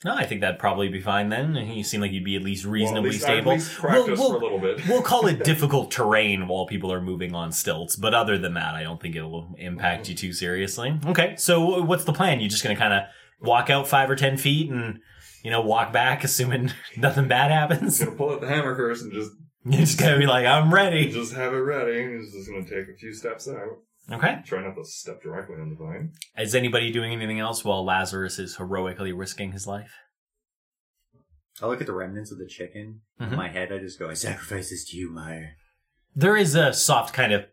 [0.06, 1.56] No, I think that'd probably be fine then.
[1.56, 3.52] You seem like you'd be at least Well, at reasonably least- stable.
[3.58, 4.88] Practice We'll- for a little bit.
[4.88, 8.76] We'll call it difficult terrain while people are moving on stilts, but other than that,
[8.76, 10.98] I don't think it will impact you too seriously.
[11.06, 12.40] Okay, so what's the plan?
[12.40, 13.04] You're just going to kind of
[13.42, 15.00] walk out five or ten feet and,
[15.44, 18.00] you know, walk back, assuming nothing bad happens.
[18.00, 19.32] gonna pull out the hammer first and just
[19.66, 21.12] You're just going to be like, I'm ready.
[21.12, 22.18] just have it ready.
[22.18, 23.80] He's just gonna take a few steps out.
[24.12, 24.40] Okay.
[24.46, 26.14] Try not to step directly on the vine.
[26.38, 29.92] Is anybody doing anything else while Lazarus is heroically risking his life?
[31.62, 33.02] I look at the remnants of the chicken.
[33.20, 33.32] Mhm.
[33.32, 35.52] In my head, I just go, I said, Sacrifice this to you, Meyer.
[36.16, 37.46] There is a soft kind of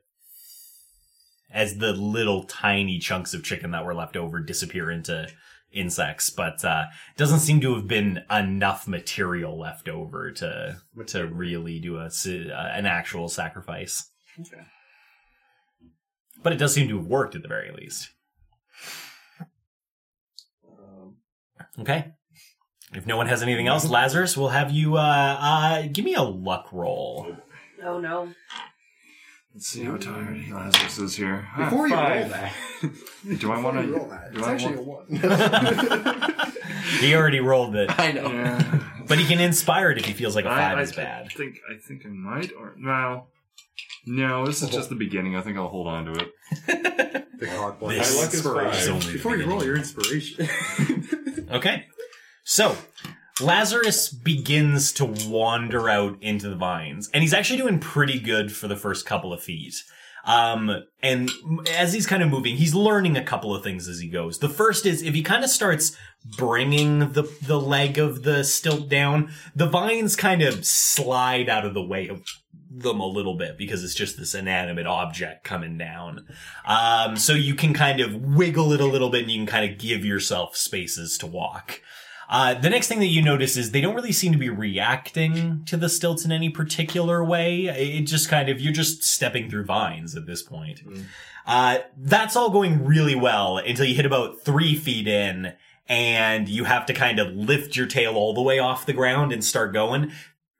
[1.50, 5.28] as the little tiny chunks of chicken that were left over disappear into
[5.72, 6.84] insects, but uh,
[7.16, 12.26] doesn't seem to have been enough material left over to to really do a s-
[12.26, 14.10] uh, an actual sacrifice.
[14.40, 14.62] Okay.
[16.42, 18.11] But it does seem to have worked at the very least.
[20.68, 21.16] Um,
[21.81, 22.12] Okay.
[22.94, 25.01] If no one has anything else, Lazarus, we'll have you uh,
[25.40, 27.37] uh, give me a luck roll.
[27.85, 28.33] Oh no.
[29.53, 31.49] Let's see how tired Lazarus is here.
[31.59, 32.53] Before you roll that,
[33.40, 33.92] Do I want to?
[33.92, 34.33] roll that.
[34.33, 35.09] Do it's I actually want?
[35.11, 36.53] a one.
[37.01, 38.31] He already rolled it, I know.
[38.31, 38.81] Yeah.
[39.09, 41.33] but he can inspire it if he feels like a five I, is I bad.
[41.33, 43.27] think I think I might or no.
[44.06, 45.36] No, this is just the beginning.
[45.36, 46.32] I think I'll hold on to it.
[47.38, 47.94] the hard boy.
[47.94, 50.48] This I like his inspiration is only the Before you roll your inspiration.
[51.48, 51.84] Okay.
[52.42, 52.76] So,
[53.40, 58.66] Lazarus begins to wander out into the vines, and he's actually doing pretty good for
[58.66, 59.74] the first couple of feet.
[60.24, 61.30] Um, and
[61.72, 64.40] as he's kind of moving, he's learning a couple of things as he goes.
[64.40, 65.96] The first is if he kind of starts
[66.36, 71.74] bringing the, the leg of the stilt down, the vines kind of slide out of
[71.74, 72.24] the way of
[72.82, 76.26] them a little bit because it's just this inanimate object coming down.
[76.64, 79.70] Um, so you can kind of wiggle it a little bit and you can kind
[79.70, 81.80] of give yourself spaces to walk.
[82.28, 85.62] Uh, the next thing that you notice is they don't really seem to be reacting
[85.64, 87.66] to the stilts in any particular way.
[87.66, 90.80] It just kind of, you're just stepping through vines at this point.
[91.46, 95.52] Uh, that's all going really well until you hit about three feet in
[95.88, 99.32] and you have to kind of lift your tail all the way off the ground
[99.32, 100.10] and start going.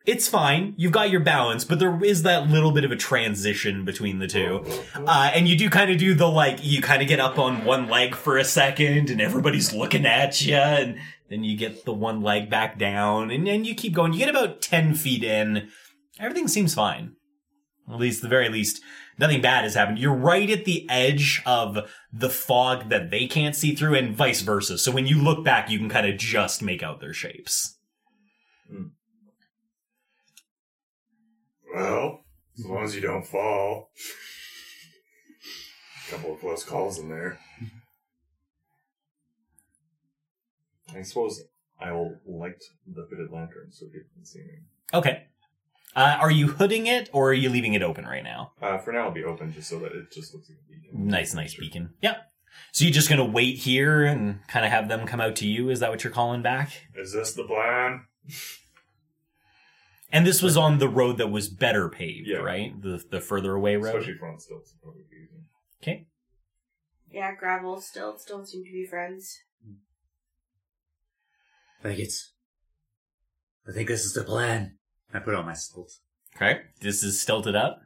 [0.07, 0.75] It's fine.
[0.77, 4.29] You've got your balance, but there is that little bit of a transition between the
[4.29, 4.65] two.
[4.95, 7.65] Uh, and you do kind of do the like, you kind of get up on
[7.65, 11.93] one leg for a second and everybody's looking at you and then you get the
[11.93, 14.13] one leg back down and then you keep going.
[14.13, 15.69] You get about 10 feet in.
[16.21, 17.17] Everything seems fine.
[17.91, 18.83] At least, the very least,
[19.19, 19.99] nothing bad has happened.
[19.99, 24.43] You're right at the edge of the fog that they can't see through and vice
[24.43, 24.79] versa.
[24.79, 27.77] So when you look back, you can kind of just make out their shapes.
[31.77, 32.25] Well,
[32.59, 33.91] as long as you don't fall.
[36.09, 37.39] A couple of close calls in there.
[40.95, 41.43] I suppose
[41.79, 44.55] I'll light the fitted lantern so people can see me.
[44.95, 45.25] Okay.
[45.95, 48.53] Uh, are you hooding it or are you leaving it open right now?
[48.63, 51.09] Uh, for now, it'll be open just so that it just looks like a beacon.
[51.09, 51.91] Nice, nice beacon.
[52.01, 52.17] Yeah.
[52.73, 55.69] So you're just gonna wait here and kind of have them come out to you?
[55.69, 56.73] Is that what you're calling back?
[56.95, 58.07] Is this the plan?
[60.13, 62.39] And this was on the road that was better paved, Yeah.
[62.39, 62.81] right?
[62.81, 63.97] The the further away road.
[63.97, 64.73] Especially front stilts.
[64.73, 65.45] it'll probably be easy.
[65.83, 66.07] Okay.
[67.11, 69.39] Yeah, gravel stilts don't seem to be friends.
[71.81, 72.33] I think it's.
[73.69, 74.79] I think this is the plan.
[75.13, 76.01] I put on my stilts.
[76.37, 76.61] Okay.
[76.81, 77.81] This is stilted up.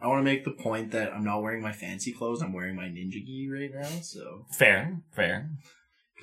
[0.00, 2.42] I want to make the point that I'm not wearing my fancy clothes.
[2.42, 5.50] I'm wearing my ninja gi right now, so Fair, fair.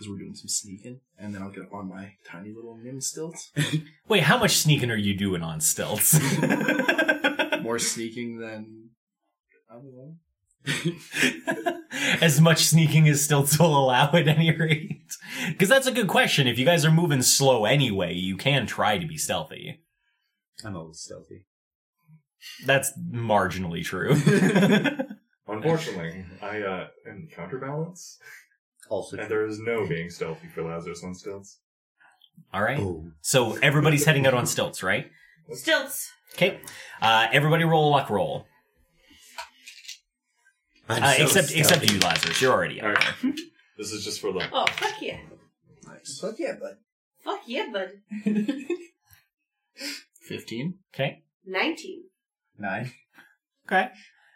[0.01, 3.01] Because we're doing some sneaking, and then I'll get up on my tiny little nim
[3.01, 3.51] stilts.
[4.07, 6.19] Wait, how much sneaking are you doing on stilts?
[7.61, 8.89] More sneaking than
[9.69, 11.73] I don't know.
[12.21, 15.03] as much sneaking as stilts will allow at any rate.
[15.47, 16.47] Because that's a good question.
[16.47, 19.81] If you guys are moving slow anyway, you can try to be stealthy.
[20.65, 21.45] I'm always stealthy.
[22.65, 24.15] That's marginally true.
[25.47, 28.17] Unfortunately, I uh, am counterbalance,
[28.91, 31.59] Also, and there is no being stealthy for Lazarus on stilts.
[32.53, 32.77] All right.
[32.77, 33.15] Boom.
[33.21, 35.09] So everybody's heading out on stilts, right?
[35.53, 36.11] Stilts.
[36.33, 36.59] Okay.
[37.01, 38.45] Uh, everybody roll a luck roll.
[40.89, 41.59] I'm Uh, so except stealthy.
[41.61, 42.41] except you, Lazarus.
[42.41, 42.97] You're already out.
[42.97, 43.13] Alright.
[43.77, 44.45] This is just for the.
[44.51, 45.17] Oh, fuck yeah.
[45.87, 46.19] Nice.
[46.21, 46.75] Fuck yeah, bud.
[47.23, 47.89] Fuck yeah, bud.
[50.21, 50.75] Fifteen.
[50.93, 51.23] Okay.
[51.47, 52.03] 19.
[52.59, 52.91] nine.
[53.65, 53.89] Okay.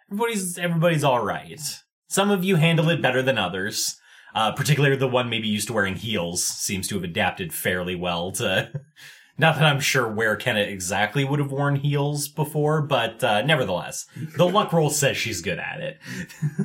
[0.10, 1.60] Everybody's everybody's all right.
[2.08, 3.98] Some of you handle it better than others.
[4.36, 8.32] Uh, particularly the one maybe used to wearing heels seems to have adapted fairly well
[8.34, 8.70] to.
[9.38, 14.08] Not that I'm sure where Kenna exactly would have worn heels before, but uh, nevertheless,
[14.38, 16.00] the luck roll says she's good at it.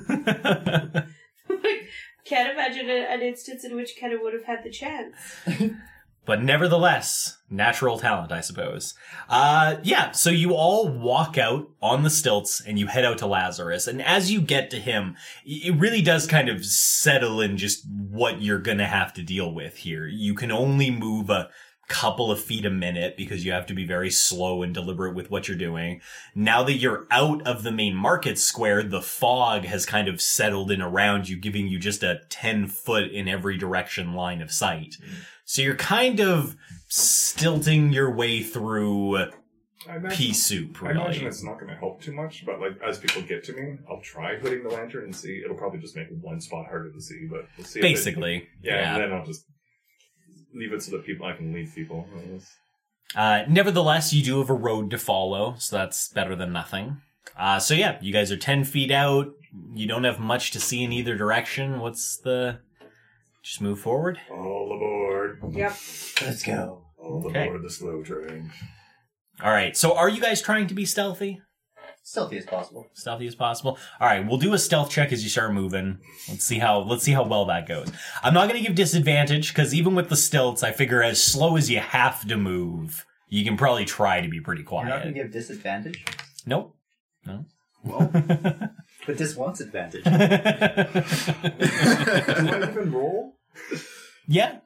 [2.24, 5.16] Can't imagine an instance in which Kenna would have had the chance.
[6.30, 8.94] But nevertheless, natural talent, I suppose.
[9.28, 13.26] Uh, yeah, so you all walk out on the stilts and you head out to
[13.26, 13.88] Lazarus.
[13.88, 18.42] And as you get to him, it really does kind of settle in just what
[18.42, 20.06] you're gonna have to deal with here.
[20.06, 21.50] You can only move a
[21.88, 25.32] couple of feet a minute because you have to be very slow and deliberate with
[25.32, 26.00] what you're doing.
[26.36, 30.70] Now that you're out of the main market square, the fog has kind of settled
[30.70, 34.98] in around you, giving you just a 10 foot in every direction line of sight.
[35.50, 36.54] So you're kind of
[36.86, 40.94] stilting your way through I imagine, pea soup, really.
[40.96, 43.52] I imagine it's not going to help too much, but like as people get to
[43.54, 45.42] me, I'll try hitting the lantern and see.
[45.44, 47.80] It'll probably just make one spot harder to see, but we'll see.
[47.80, 48.46] if it- Basically.
[48.62, 48.94] yeah, yeah.
[48.94, 49.44] and then I'll just
[50.54, 52.06] leave it so that people I can lead people.
[53.16, 57.00] Uh, nevertheless, you do have a road to follow, so that's better than nothing.
[57.36, 59.26] Uh, so yeah, you guys are 10 feet out.
[59.74, 61.80] You don't have much to see in either direction.
[61.80, 62.60] What's the.
[63.42, 64.20] Just move forward?
[64.30, 64.89] All aboard!
[65.52, 65.72] Yep.
[66.22, 66.84] Let's go.
[66.98, 67.46] Oh, All Okay.
[67.46, 68.50] aboard the slow train.
[69.42, 69.76] All right.
[69.76, 71.40] So are you guys trying to be stealthy?
[72.02, 72.86] Stealthy as possible.
[72.94, 73.78] Stealthy as possible.
[74.00, 75.98] All right, we'll do a stealth check as you start moving.
[76.28, 77.88] Let's see how let's see how well that goes.
[78.22, 81.56] I'm not going to give disadvantage because even with the stilts, I figure as slow
[81.58, 84.86] as you have to move, you can probably try to be pretty quiet.
[84.86, 86.04] You're not going to give disadvantage,
[86.46, 86.74] Nope.
[87.26, 87.44] No.
[87.84, 88.10] Well,
[89.06, 90.04] but this wants advantage.
[90.04, 91.00] Do I
[92.70, 93.36] even roll?
[94.26, 94.60] yeah.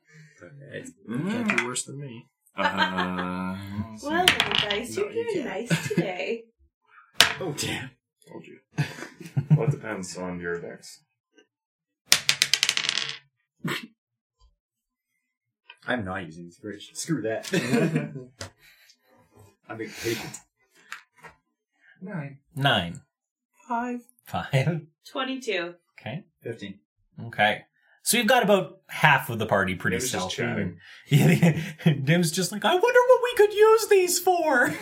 [0.44, 0.85] Okay.
[1.09, 2.26] can't do worse than me.
[2.57, 3.57] Uh,
[4.02, 5.68] Well, little dice, you're you doing can't.
[5.70, 6.44] nice today.
[7.40, 7.90] Oh damn!
[8.28, 8.59] Told you.
[9.57, 11.02] well, it depends on your dex.
[15.87, 16.94] I'm not using inspiration.
[16.94, 17.52] Screw that.
[19.68, 20.37] I'm being patient.
[22.00, 22.38] Nine.
[22.54, 23.00] Nine.
[23.68, 24.00] Five.
[24.26, 24.83] Five.
[25.11, 25.74] 22.
[26.00, 26.24] Okay.
[26.42, 26.80] Fifteen.
[27.26, 27.62] Okay.
[28.07, 30.37] So we've got about half of the party pretty It was just stealthy.
[30.53, 30.79] chatting.
[31.87, 34.69] Yeah, Dim's just like, I wonder what we could use these for.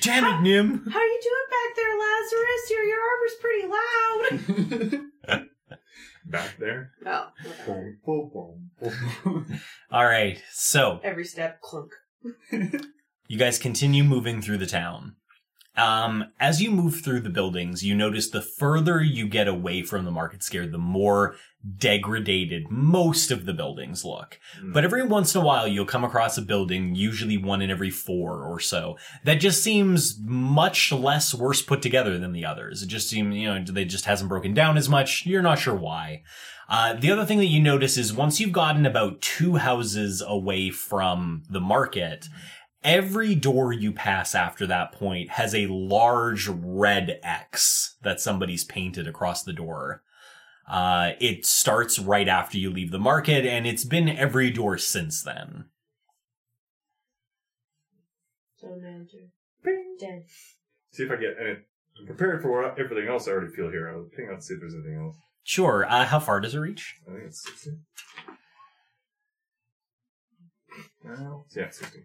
[0.00, 0.84] Damn it, Nim.
[0.90, 2.70] How are you doing back there, Lazarus?
[2.70, 3.66] Your, your armor's pretty
[5.30, 5.48] loud.
[6.24, 6.92] Back there.
[7.04, 7.32] oh,
[9.90, 10.40] All right.
[10.52, 11.90] So every step, clunk.
[13.26, 15.16] you guys continue moving through the town.
[15.74, 20.04] Um, as you move through the buildings, you notice the further you get away from
[20.04, 21.34] the market square, the more
[21.78, 24.38] degraded most of the buildings look.
[24.62, 27.90] But every once in a while, you'll come across a building, usually one in every
[27.90, 32.82] four or so, that just seems much less worse put together than the others.
[32.82, 35.24] It just seems, you know, they just hasn't broken down as much.
[35.24, 36.22] You're not sure why.
[36.68, 40.70] Uh, the other thing that you notice is once you've gotten about two houses away
[40.70, 42.28] from the market,
[42.84, 49.06] every door you pass after that point has a large red X that somebody's painted
[49.06, 50.02] across the door.
[50.68, 55.22] Uh, it starts right after you leave the market, and it's been every door since
[55.22, 55.66] then.
[58.56, 59.28] So manager.
[59.98, 60.24] Dead.
[60.92, 61.38] See if I get.
[61.38, 61.66] And it,
[61.98, 63.88] I'm prepared for what, everything else I already feel here.
[63.88, 65.16] I'll ping out and see if there's anything else.
[65.44, 65.86] Sure.
[65.88, 66.96] Uh, how far does it reach?
[67.06, 67.70] I think it's 60.
[71.04, 72.04] Well, yeah, 60.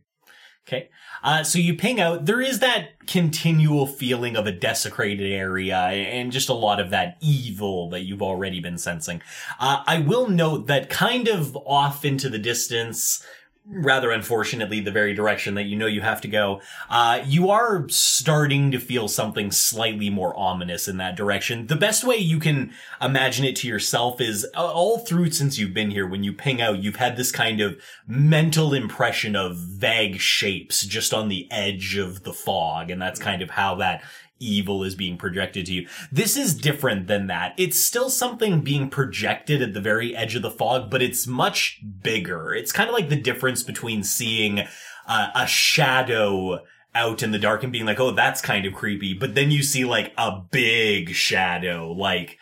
[0.68, 0.90] Okay.
[1.24, 2.26] Uh, so you ping out.
[2.26, 7.18] There is that continual feeling of a desecrated area and just a lot of that
[7.22, 9.22] evil that you've already been sensing.
[9.60, 13.26] Uh, I will note that kind of off into the distance,
[13.70, 16.62] rather unfortunately, the very direction that you know you have to go.
[16.90, 21.68] Uh, you are starting to feel something slightly more ominous in that direction.
[21.68, 25.74] The best way you can imagine it to yourself is uh, all through since you've
[25.74, 30.20] been here, when you ping out, you've had this kind of mental impression of vague
[30.20, 32.90] shapes just on the edge of the fog.
[32.90, 34.02] And that's kind of how that
[34.40, 35.88] evil is being projected to you.
[36.12, 37.54] This is different than that.
[37.58, 41.82] It's still something being projected at the very edge of the fog, but it's much
[42.02, 42.54] bigger.
[42.54, 44.62] It's kind of like the difference between seeing
[45.08, 46.60] uh, a shadow
[46.96, 49.14] out in the dark and being like, oh, that's kind of creepy.
[49.14, 52.38] But then you see like a big shadow, like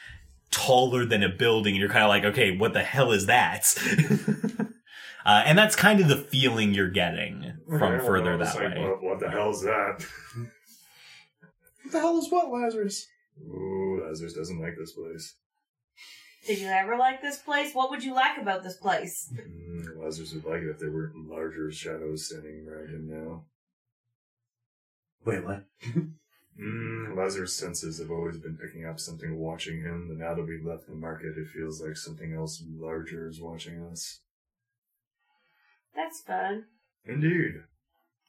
[0.50, 1.74] taller than a building.
[1.74, 3.76] And you're kind of like, okay, what the hell is that?
[5.26, 8.82] uh, and that's kind of the feeling you're getting from Okay, further that like, way.
[8.82, 10.06] What, what the hell's that?
[11.86, 13.06] What the hell is what, Lazarus?
[13.40, 15.36] Ooh, Lazarus doesn't like this place.
[16.48, 17.76] Did you ever like this place?
[17.76, 19.32] What would you like about this place?
[19.32, 23.44] Mm, Lazarus would like it if there weren't larger shadows standing around him now.
[25.26, 25.66] Wait, what?
[26.58, 30.64] Mm, Lazarus' senses have always been picking up something watching him, and now that we've
[30.64, 34.22] left the market, it feels like something else larger is watching us.
[35.94, 36.68] That's fun.
[37.06, 37.56] Indeed.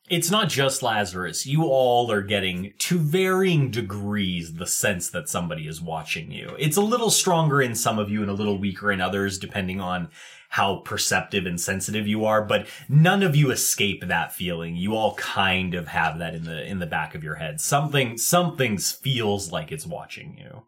[0.08, 1.46] It's not just Lazarus.
[1.46, 6.54] You all are getting, to varying degrees, the sense that somebody is watching you.
[6.58, 9.80] It's a little stronger in some of you and a little weaker in others, depending
[9.80, 10.08] on
[10.48, 14.76] how perceptive and sensitive you are, but none of you escape that feeling.
[14.76, 17.60] You all kind of have that in the, in the back of your head.
[17.60, 20.62] Something, something feels like it's watching you.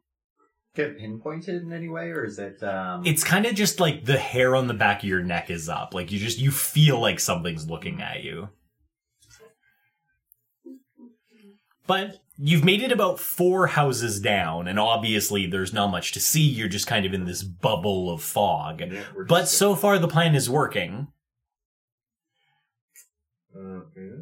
[0.75, 2.63] Get pinpointed in any way, or is it?
[2.63, 5.69] Um, It's kind of just like the hair on the back of your neck is
[5.69, 5.95] up.
[5.95, 8.49] Like you just, you feel like something's looking at you.
[11.89, 16.43] But you've made it about four houses down, and obviously there's not much to see.
[16.43, 18.81] You're just kind of in this bubble of fog.
[18.83, 21.09] Yeah, we're But just- so far the plan is working.
[23.57, 24.21] Uh, yeah.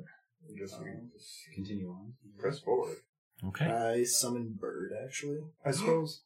[0.48, 2.14] I guess we just continue on.
[2.38, 2.96] press forward.
[3.48, 3.66] Okay.
[3.66, 5.38] I summoned Bird, actually.
[5.64, 6.22] I suppose.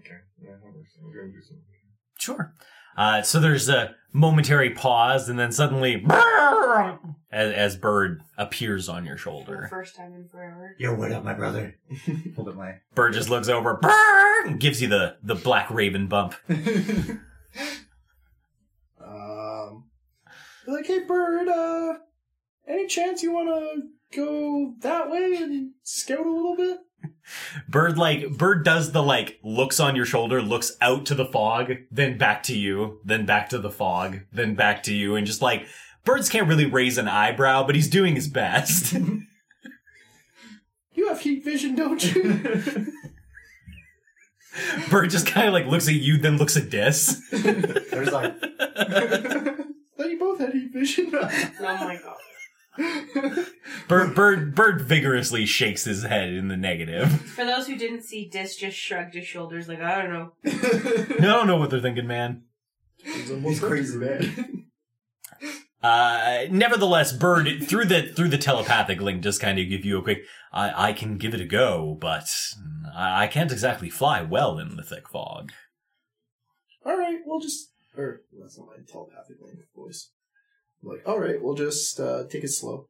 [0.00, 0.18] Okay.
[0.42, 1.64] Yeah, we're, we're gonna do something.
[2.18, 2.52] Sure.
[2.96, 6.04] Uh, so there's a momentary pause, and then suddenly,
[7.30, 9.66] as, as Bird appears on your For the shoulder.
[9.70, 10.74] first time in forever.
[10.78, 11.76] Yo, what up, my brother?
[12.36, 12.76] Hold up my.
[12.94, 13.78] Bird just looks over,
[14.46, 16.34] and gives you the, the black raven bump.
[19.04, 19.84] Um,
[20.64, 21.94] be like, hey, Bird, uh,
[22.66, 26.78] any chance you want to go that way and scout a little bit?
[27.68, 31.72] Bird like Bird does the like looks on your shoulder, looks out to the fog,
[31.90, 35.42] then back to you, then back to the fog, then back to you, and just
[35.42, 35.66] like
[36.04, 38.96] birds can't really raise an eyebrow, but he's doing his best.
[40.96, 42.86] You have heat vision, don't you?
[44.90, 47.20] Bird just kind of like looks at you, then looks at Dis.
[47.30, 48.40] There's like.
[48.40, 51.10] Thought you both had heat vision.
[51.14, 51.20] Oh
[51.60, 52.16] my god.
[53.88, 57.20] Bird Bird Bird vigorously shakes his head in the negative.
[57.34, 60.32] For those who didn't see, Dis just shrugged his shoulders like, I don't know.
[60.46, 62.42] I don't know what they're thinking, man.
[63.02, 64.66] He's crazy, man.
[65.82, 70.02] Uh, nevertheless, Bird through the through the telepathic link just kind of give you a
[70.02, 70.22] quick.
[70.52, 72.28] I I can give it a go, but
[72.94, 75.52] I, I can't exactly fly well in the thick fog.
[76.84, 77.70] all right, we'll just.
[77.96, 80.10] Or that's not my telepathic link voice.
[80.82, 82.88] I'm like, all right, we'll just uh, take it slow.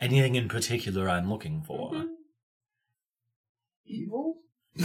[0.00, 1.92] Anything in particular I'm looking for?
[1.92, 2.06] Mhm.
[3.86, 4.36] Evil?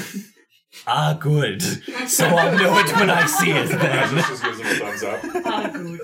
[0.87, 1.61] Ah, good.
[2.09, 4.17] So I'll know it when I see it Lazarus then.
[4.27, 5.19] just gives him a thumbs up.
[5.45, 6.01] Ah, good.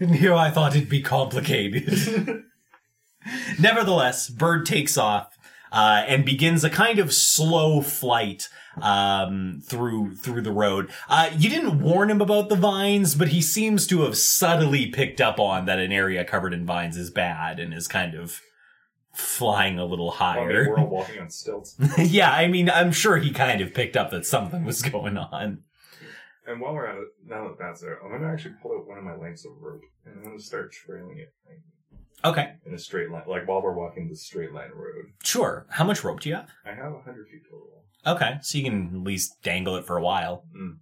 [0.00, 2.44] and here I thought it'd be complicated.
[3.58, 5.38] Nevertheless, Bird takes off
[5.72, 8.50] uh, and begins a kind of slow flight
[8.82, 10.90] um, through through the road.
[11.08, 15.20] Uh, you didn't warn him about the vines, but he seems to have subtly picked
[15.20, 18.40] up on that an area covered in vines is bad and is kind of
[19.12, 20.78] flying a little I mean, we're higher.
[20.78, 21.76] all walking on stilts.
[21.98, 25.62] yeah, I mean, I'm sure he kind of picked up that something was going on.
[26.46, 28.98] And while we're at it, now that that's there, I'm gonna actually pull out one
[28.98, 31.60] of my lengths of rope and I'm gonna start trailing it like,
[32.24, 35.06] Okay, in a straight line, like while we're walking the straight line road.
[35.24, 35.66] sure.
[35.70, 36.48] How much rope do you have?
[36.64, 37.66] I have a hundred feet total.
[38.06, 40.44] Okay, so you can at least dangle it for a while.
[40.56, 40.76] Mm.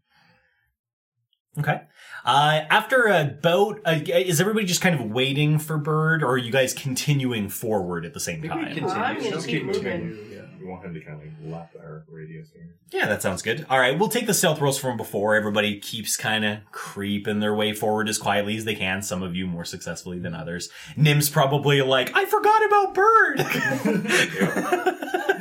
[1.56, 1.82] Okay.
[2.24, 6.50] Uh, after about, uh, is everybody just kind of waiting for Bird, or are you
[6.50, 8.74] guys continuing forward at the same Think we time?
[8.74, 10.08] can- I'm gonna Let's keep keep moving.
[10.08, 10.32] moving.
[10.32, 10.40] Yeah.
[10.60, 12.74] We want him to kind of like lap our radius here.
[12.90, 13.66] Yeah, that sounds good.
[13.70, 15.34] All right, we'll take the stealth rolls from before.
[15.36, 19.02] Everybody keeps kind of creeping their way forward as quietly as they can.
[19.02, 20.70] Some of you more successfully than others.
[20.96, 23.40] Nim's probably like, I forgot about Bird.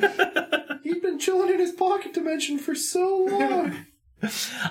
[1.13, 3.85] Been chilling in his pocket dimension for so long.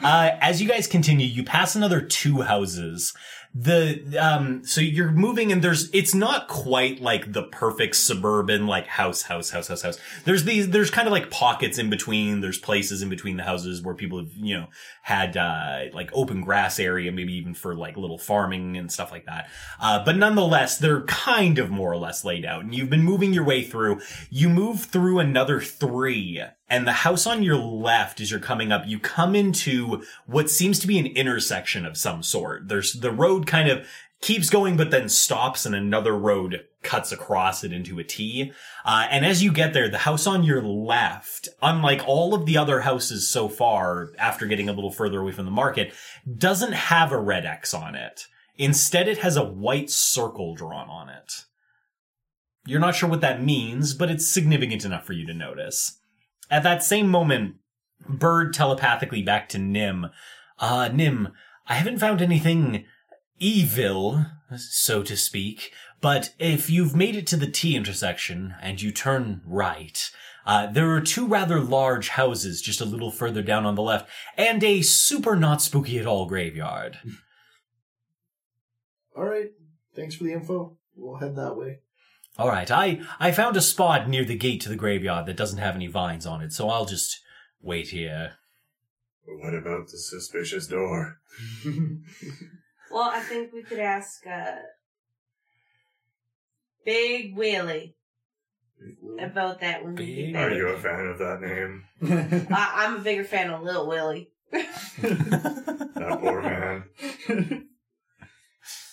[0.02, 3.14] uh, as you guys continue, you pass another two houses.
[3.54, 8.86] The um, so you're moving, and there's it's not quite like the perfect suburban like
[8.86, 9.98] house, house, house, house, house.
[10.24, 12.40] There's these there's kind of like pockets in between.
[12.40, 14.68] There's places in between the houses where people have you know
[15.02, 19.26] had uh, like open grass area, maybe even for like little farming and stuff like
[19.26, 19.50] that.
[19.78, 22.64] Uh, but nonetheless, they're kind of more or less laid out.
[22.64, 24.00] And you've been moving your way through.
[24.30, 26.42] You move through another three,
[26.72, 30.78] and the house on your left, as you're coming up, you come into what seems
[30.78, 32.68] to be an intersection of some sort.
[32.68, 33.86] There's the road kind of
[34.22, 38.52] keeps going, but then stops, and another road cuts across it into a T.
[38.86, 42.56] Uh, and as you get there, the house on your left, unlike all of the
[42.56, 45.92] other houses so far, after getting a little further away from the market,
[46.38, 48.28] doesn't have a red X on it.
[48.56, 51.44] Instead, it has a white circle drawn on it.
[52.64, 55.98] You're not sure what that means, but it's significant enough for you to notice.
[56.50, 57.56] At that same moment,
[58.08, 60.06] Bird telepathically back to Nim.
[60.58, 61.28] Uh, Nim,
[61.66, 62.84] I haven't found anything
[63.38, 64.26] evil,
[64.56, 69.40] so to speak, but if you've made it to the T intersection and you turn
[69.46, 70.10] right,
[70.44, 74.08] uh, there are two rather large houses just a little further down on the left,
[74.36, 76.98] and a super not spooky at all graveyard.
[79.14, 79.50] All right.
[79.94, 80.78] Thanks for the info.
[80.96, 81.80] We'll head that way.
[82.38, 85.58] All right, I I found a spot near the gate to the graveyard that doesn't
[85.58, 87.20] have any vines on it, so I'll just
[87.60, 88.32] wait here.
[89.26, 91.18] But what about the suspicious door?
[92.92, 94.56] Well, I think we could ask uh,
[96.84, 97.96] Big Willie
[99.18, 101.84] about that when we Big Are you a fan of that name?
[102.50, 104.30] I, I'm a bigger fan of Little Willie.
[105.02, 106.84] That poor man.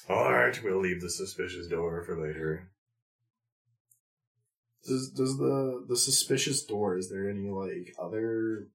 [0.07, 2.69] All right, we'll leave the suspicious door for later.
[4.89, 6.97] Does does the the suspicious door?
[6.97, 8.69] Is there any like other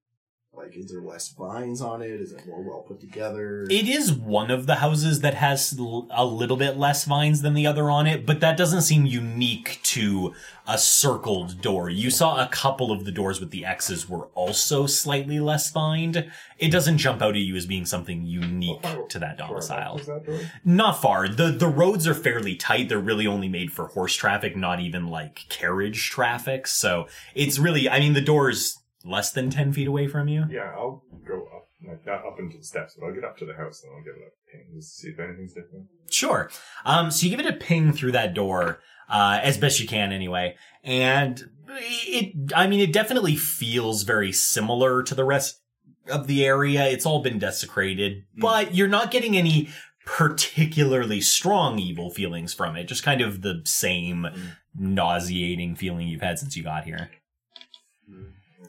[0.56, 0.76] like?
[0.76, 2.10] Is there less vines on it?
[2.10, 3.64] Is it more well put together?
[3.70, 7.54] It is one of the houses that has l- a little bit less vines than
[7.54, 10.34] the other on it, but that doesn't seem unique to
[10.66, 11.90] a circled door.
[11.90, 16.30] You saw a couple of the doors with the X's were also slightly less vined.
[16.58, 19.96] It doesn't jump out at you as being something unique to that domicile.
[19.96, 20.50] Was that?
[20.64, 21.28] Not far.
[21.28, 22.88] The the roads are fairly tight.
[22.88, 26.66] They're really only made for horse traffic, not even like carriage traffic.
[26.66, 30.44] So it's really I mean the door's less than ten feet away from you.
[30.50, 33.46] Yeah, I'll go up, like not up into the steps, but I'll get up to
[33.46, 35.86] the house and I'll give it a ping just to see if anything's different.
[36.10, 36.50] Sure.
[36.84, 40.12] Um, so you give it a ping through that door, uh, as best you can
[40.12, 40.56] anyway.
[40.82, 45.60] And it, I mean, it definitely feels very similar to the rest
[46.08, 46.86] of the area.
[46.86, 49.68] It's all been desecrated, but you're not getting any
[50.06, 52.84] particularly strong evil feelings from it.
[52.84, 54.26] Just kind of the same
[54.74, 57.10] nauseating feeling you've had since you got here.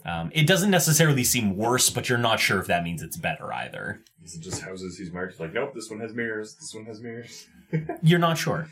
[0.05, 3.51] Um, it doesn't necessarily seem worse, but you're not sure if that means it's better
[3.51, 4.01] either.
[4.23, 5.39] Is it just houses he's marked?
[5.39, 7.47] Like, nope, this one has mirrors, this one has mirrors.
[8.01, 8.67] You're not sure.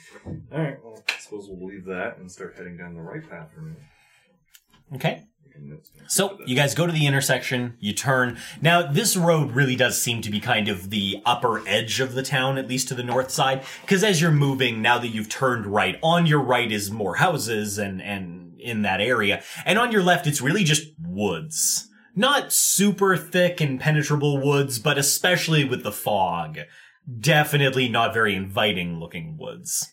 [0.52, 3.76] Alright, well, I suppose we'll leave that and start heading down the right path from
[3.76, 3.90] here.
[4.96, 5.24] Okay.
[6.08, 8.38] So you guys go to the intersection, you turn.
[8.62, 12.24] Now this road really does seem to be kind of the upper edge of the
[12.24, 15.68] town, at least to the north side, because as you're moving, now that you've turned
[15.68, 20.04] right, on your right is more houses and and in that area, and on your
[20.04, 21.90] left it's really just woods.
[22.16, 26.60] Not super thick and penetrable woods, but especially with the fog,
[27.20, 29.92] definitely not very inviting looking woods.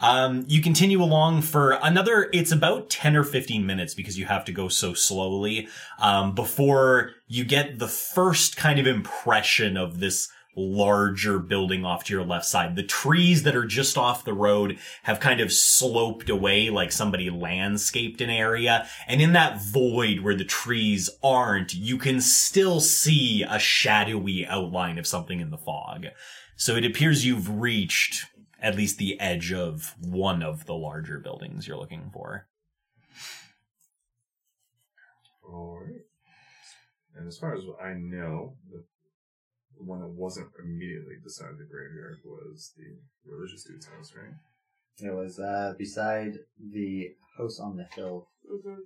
[0.00, 4.44] Um, you continue along for another, it's about 10 or 15 minutes because you have
[4.46, 5.68] to go so slowly,
[6.00, 12.12] um, before you get the first kind of impression of this larger building off to
[12.12, 12.76] your left side.
[12.76, 17.30] The trees that are just off the road have kind of sloped away like somebody
[17.30, 18.86] landscaped an area.
[19.06, 24.98] And in that void where the trees aren't, you can still see a shadowy outline
[24.98, 26.06] of something in the fog.
[26.56, 28.26] So it appears you've reached
[28.60, 32.46] at least the edge of one of the larger buildings you're looking for.
[35.44, 36.02] Alright.
[37.16, 38.84] And as far as I know, the,
[39.82, 42.86] the one that wasn't immediately beside the graveyard was the
[43.30, 44.34] religious dude's house, right?
[44.98, 48.28] It was uh, beside the house on the hill.
[48.48, 48.82] hmm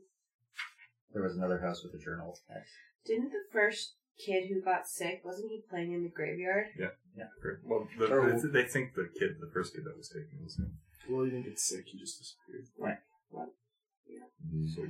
[1.12, 2.38] There was another house with a journal.
[2.48, 2.70] That's
[3.04, 6.68] Didn't the first kid who got sick wasn't he playing in the graveyard?
[6.78, 7.28] Yeah, yeah.
[7.64, 10.72] Well, the, the- they think the kid, the first kid that was taken, was him.
[11.08, 11.84] Well, he didn't get sick.
[11.86, 12.66] He just disappeared.
[14.74, 14.82] So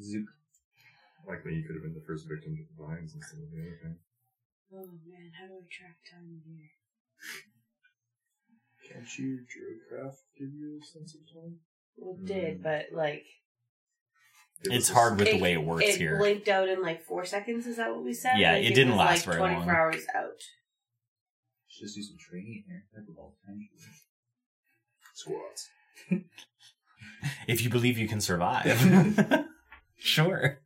[0.00, 0.26] Zook.
[1.26, 3.78] likely he could have been the first victim to the vines instead of the other
[3.82, 3.96] thing.
[4.72, 6.70] Oh man, how do I track time here?
[8.92, 11.56] Can't you Druidcraft give you a sense of time?
[11.96, 13.24] Well, it did, but like,
[14.62, 16.18] Give It's hard with the way it works it here.
[16.18, 17.66] blinked out in like four seconds.
[17.66, 18.38] Is that what we said?
[18.38, 19.70] Yeah, Like, it didn't was, last like very 24 long.
[19.76, 20.40] hours out.
[21.68, 22.84] Should just do some training here.
[22.96, 23.68] Pickleball potentially.
[25.14, 25.68] Squats.
[27.48, 28.66] if you believe you can survive.
[29.96, 30.60] sure.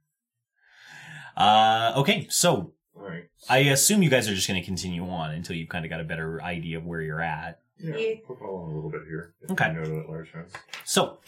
[1.36, 2.72] Uh, okay, so All
[3.12, 3.24] right.
[3.48, 6.00] I assume you guys are just going to continue on until you've kind of got
[6.00, 7.60] a better idea of where you're at.
[7.78, 8.14] Yeah, Yeah.
[8.28, 9.34] we'll follow on a little bit here.
[9.50, 9.68] Okay.
[9.68, 10.50] You know that large house.
[10.84, 11.18] So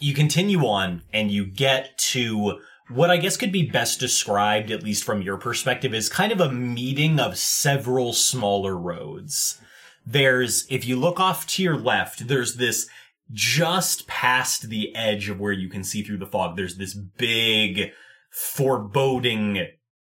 [0.00, 2.58] you continue on and you get to
[2.90, 6.40] what I guess could be best described, at least from your perspective, is kind of
[6.40, 9.60] a meeting of several smaller roads.
[10.06, 12.88] There's, if you look off to your left, there's this
[13.30, 16.56] just past the edge of where you can see through the fog.
[16.56, 17.92] There's this big
[18.30, 19.66] foreboding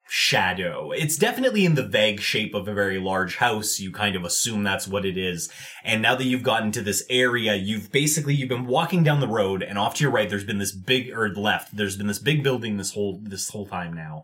[0.10, 0.92] shadow.
[0.92, 3.80] It's definitely in the vague shape of a very large house.
[3.80, 5.50] You kind of assume that's what it is.
[5.84, 9.28] And now that you've gotten to this area, you've basically, you've been walking down the
[9.28, 12.20] road and off to your right, there's been this big, or left, there's been this
[12.20, 14.24] big building this whole, this whole time now.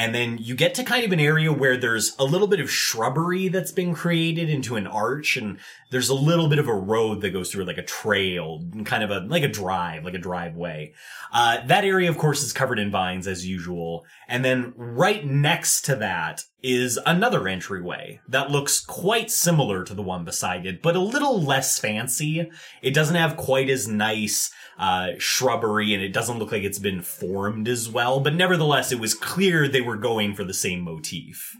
[0.00, 2.70] And then you get to kind of an area where there's a little bit of
[2.70, 5.58] shrubbery that's been created into an arch and
[5.90, 9.10] there's a little bit of a road that goes through like a trail, kind of
[9.10, 10.94] a, like a drive, like a driveway.
[11.34, 14.06] Uh, that area, of course, is covered in vines as usual.
[14.26, 20.02] And then right next to that is another entryway that looks quite similar to the
[20.02, 22.50] one beside it, but a little less fancy.
[22.82, 27.02] It doesn't have quite as nice, uh, shrubbery and it doesn't look like it's been
[27.02, 31.56] formed as well, but nevertheless, it was clear they were going for the same motif.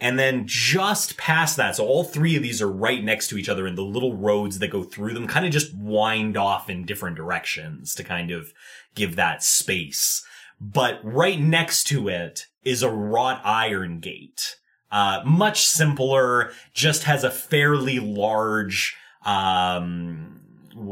[0.00, 3.48] And then just past that, so all three of these are right next to each
[3.48, 6.84] other and the little roads that go through them kind of just wind off in
[6.84, 8.52] different directions to kind of
[8.94, 10.24] give that space.
[10.60, 14.56] But right next to it is a wrought iron gate.
[14.90, 20.40] Uh, much simpler, just has a fairly large, um,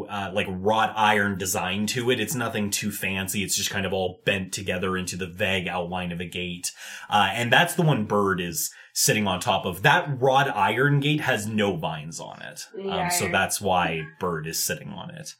[0.08, 2.20] uh, like wrought iron design to it.
[2.20, 3.42] It's nothing too fancy.
[3.42, 6.72] It's just kind of all bent together into the vague outline of a gate.
[7.08, 9.82] Uh, and that's the one Bird is sitting on top of.
[9.82, 12.66] That wrought iron gate has no vines on it.
[12.90, 15.34] Um, so that's why Bird is sitting on it.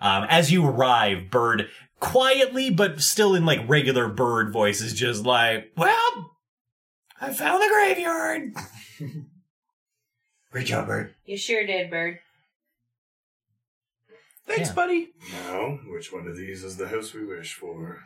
[0.00, 1.68] Um, as you arrive, Bird
[2.00, 6.36] quietly, but still in like regular bird voices, just like, well,
[7.20, 8.52] I found the graveyard.
[10.50, 11.14] Great job, Bird.
[11.26, 12.20] You sure did, Bird.
[14.46, 14.74] Thanks, Yeah.
[14.74, 15.10] buddy.
[15.32, 18.00] Now, which one of these is the house we wish for?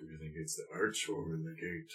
[0.00, 1.92] Do you think it's the arch or the gate?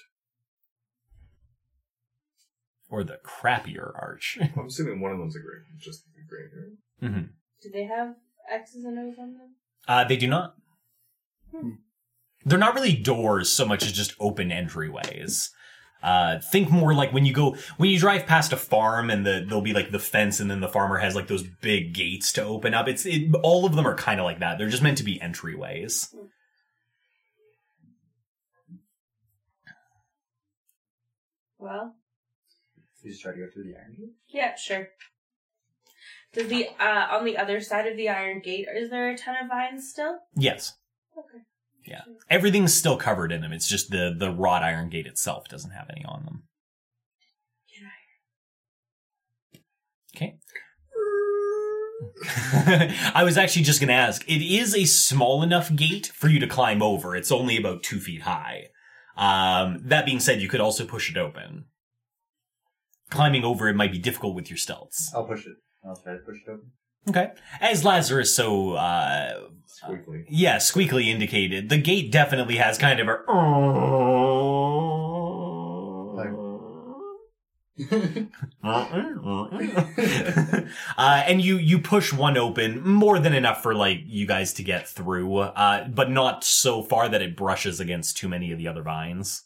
[2.90, 4.38] Or the crappier arch.
[4.56, 6.78] I'm assuming one of them's a grave, just a graveyard.
[7.02, 7.32] hmm
[7.62, 8.16] Do they have
[8.52, 9.56] X's and O's on them?
[9.88, 10.56] Uh, they do not.
[12.46, 15.50] They're not really doors so much as just open entryways.
[16.04, 19.44] Uh, think more like when you go, when you drive past a farm and the,
[19.48, 22.44] there'll be like the fence and then the farmer has like those big gates to
[22.44, 22.88] open up.
[22.88, 24.60] It's, it, all of them are kind of like that.
[24.60, 26.14] They're just meant to be entryways.
[31.58, 31.96] Well,
[33.02, 34.14] You just try to go through the iron gate?
[34.30, 34.90] yeah, sure.
[36.36, 39.36] Does the uh on the other side of the iron gate is there a ton
[39.42, 40.20] of vines still?
[40.36, 40.74] Yes.
[41.18, 41.44] Okay.
[41.86, 42.02] Yeah.
[42.30, 43.54] Everything's still covered in them.
[43.54, 46.44] It's just the, the wrought iron gate itself doesn't have any on them.
[50.16, 50.38] Okay.
[53.14, 54.24] I was actually just going to ask.
[54.30, 57.16] It is a small enough gate for you to climb over.
[57.16, 58.68] It's only about two feet high.
[59.18, 61.66] Um, that being said, you could also push it open.
[63.10, 65.12] Climbing over it might be difficult with your stilts.
[65.14, 65.58] I'll push it.
[65.88, 66.72] I'll try to push it open.
[67.08, 67.32] Okay.
[67.62, 70.26] As Lazarus so, uh, Squiggly.
[70.28, 73.20] yeah, squeakily indicated, the gate definitely has kind of a.
[80.98, 84.64] uh, and you you push one open more than enough for like you guys to
[84.64, 88.68] get through, uh, but not so far that it brushes against too many of the
[88.68, 89.44] other vines.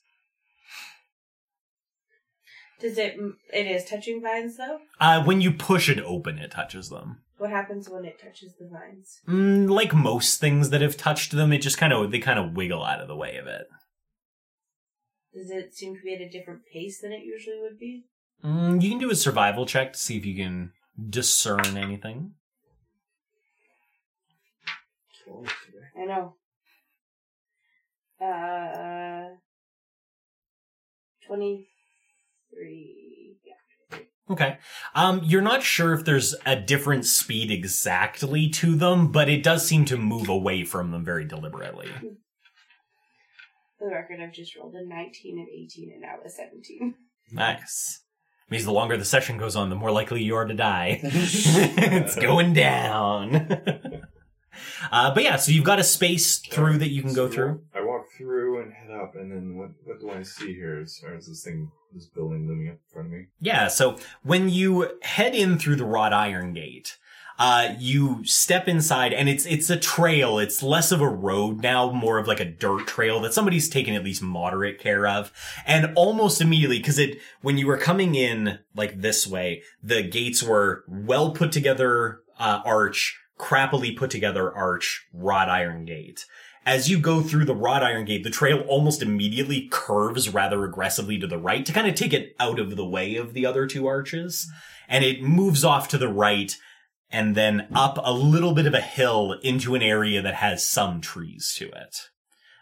[2.80, 3.18] Does it?
[3.54, 4.80] It is touching vines though.
[5.00, 7.22] Uh, when you push it open, it touches them.
[7.38, 9.22] What happens when it touches the vines?
[9.28, 12.54] Mm, like most things that have touched them, it just kind of they kind of
[12.54, 13.68] wiggle out of the way of it.
[15.34, 18.06] Does it seem to be at a different pace than it usually would be?
[18.44, 20.72] Mm, you can do a survival check to see if you can
[21.10, 22.34] discern anything.
[25.98, 26.36] I know.
[28.20, 29.36] Uh,
[32.60, 33.38] twenty-three.
[33.46, 34.00] Yeah.
[34.32, 34.58] Okay.
[34.96, 39.68] Um, you're not sure if there's a different speed exactly to them, but it does
[39.68, 41.90] seem to move away from them very deliberately.
[43.78, 46.96] For the record, I've just rolled a nineteen and eighteen, and now a seventeen.
[47.32, 48.02] Nice.
[48.50, 51.00] Means the longer the session goes on, the more likely you are to die.
[51.04, 53.36] it's going down.
[54.92, 57.62] uh, but yeah, so you've got a space through that you can go through.
[57.76, 57.89] I walk
[58.20, 59.70] through and head up, and then what?
[59.86, 60.82] What do I see here?
[60.82, 63.26] As far as this thing, this building looming up in front of me.
[63.40, 66.98] Yeah, so when you head in through the wrought iron gate,
[67.40, 70.38] uh, you step inside and it's, it's a trail.
[70.40, 73.96] It's less of a road now, more of like a dirt trail that somebody's taken
[73.96, 75.32] at least moderate care of.
[75.66, 80.44] And almost immediately, cause it, when you were coming in like this way, the gates
[80.44, 86.26] were well put together, uh, arch, crappily put together arch, wrought iron gate.
[86.66, 91.18] As you go through the wrought iron gate, the trail almost immediately curves rather aggressively
[91.20, 93.66] to the right to kind of take it out of the way of the other
[93.66, 94.48] two arches.
[94.88, 96.56] And it moves off to the right
[97.12, 101.02] and then up a little bit of a hill into an area that has some
[101.02, 102.10] trees to it.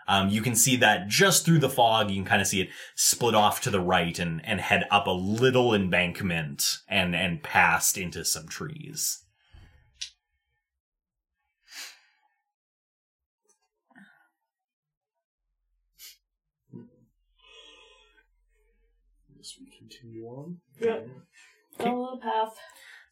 [0.07, 2.69] Um, you can see that just through the fog, you can kind of see it
[2.95, 7.97] split off to the right and, and head up a little embankment and, and past
[7.97, 9.25] into some trees.
[19.89, 20.57] Continue on.
[20.79, 20.99] Yeah.
[21.77, 22.55] Follow the path.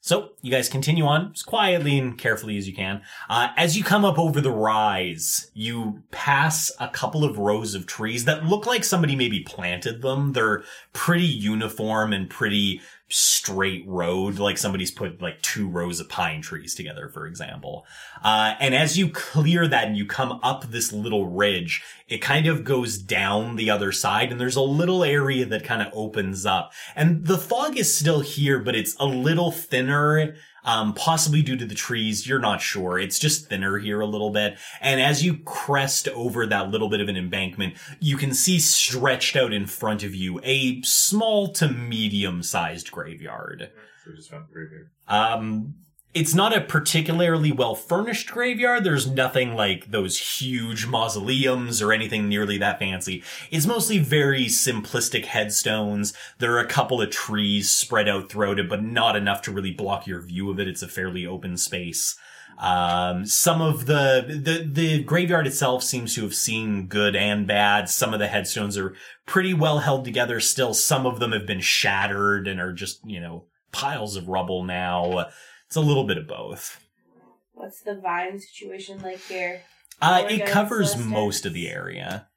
[0.01, 3.01] So you guys continue on as quietly and carefully as you can.
[3.27, 7.87] Uh, as you come up over the rise, you pass a couple of rows of
[7.87, 10.33] trees that look like somebody maybe planted them.
[10.33, 10.63] They're
[10.93, 16.73] pretty uniform and pretty straight road, like somebody's put like two rows of pine trees
[16.73, 17.85] together, for example.
[18.23, 22.47] Uh, and as you clear that and you come up this little ridge, it kind
[22.47, 26.45] of goes down the other side and there's a little area that kind of opens
[26.45, 26.73] up.
[26.95, 30.35] And the fog is still here, but it's a little thinner.
[30.65, 32.99] Um, possibly due to the trees, you're not sure.
[32.99, 34.57] It's just thinner here a little bit.
[34.81, 39.35] And as you crest over that little bit of an embankment, you can see stretched
[39.35, 43.69] out in front of you a small to medium sized graveyard.
[44.03, 44.89] So we just found the graveyard.
[45.07, 45.75] Um,
[46.15, 48.85] it's not a particularly well furnished graveyard.
[48.85, 53.21] There's nothing like those huge mausoleums or anything nearly that fancy.
[53.51, 56.13] It's mostly very simplistic headstones.
[56.39, 59.71] There are a couple of trees spread out throughout it, but not enough to really
[59.71, 60.69] block your view of it.
[60.69, 62.17] It's a fairly open space.
[62.57, 67.89] Um, some of the, the, the graveyard itself seems to have seen good and bad.
[67.89, 68.95] Some of the headstones are
[69.25, 70.73] pretty well held together still.
[70.73, 73.43] Some of them have been shattered and are just, you know,
[73.73, 75.27] piles of rubble now.
[75.67, 76.79] It's a little bit of both.
[77.53, 79.61] What's the vine situation like here?
[80.01, 81.05] Uh, it covers listed?
[81.05, 82.27] most of the area.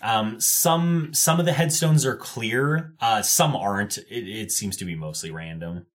[0.00, 2.94] Um, some some of the headstones are clear.
[3.00, 3.98] Uh, some aren't.
[3.98, 5.86] It, it seems to be mostly random.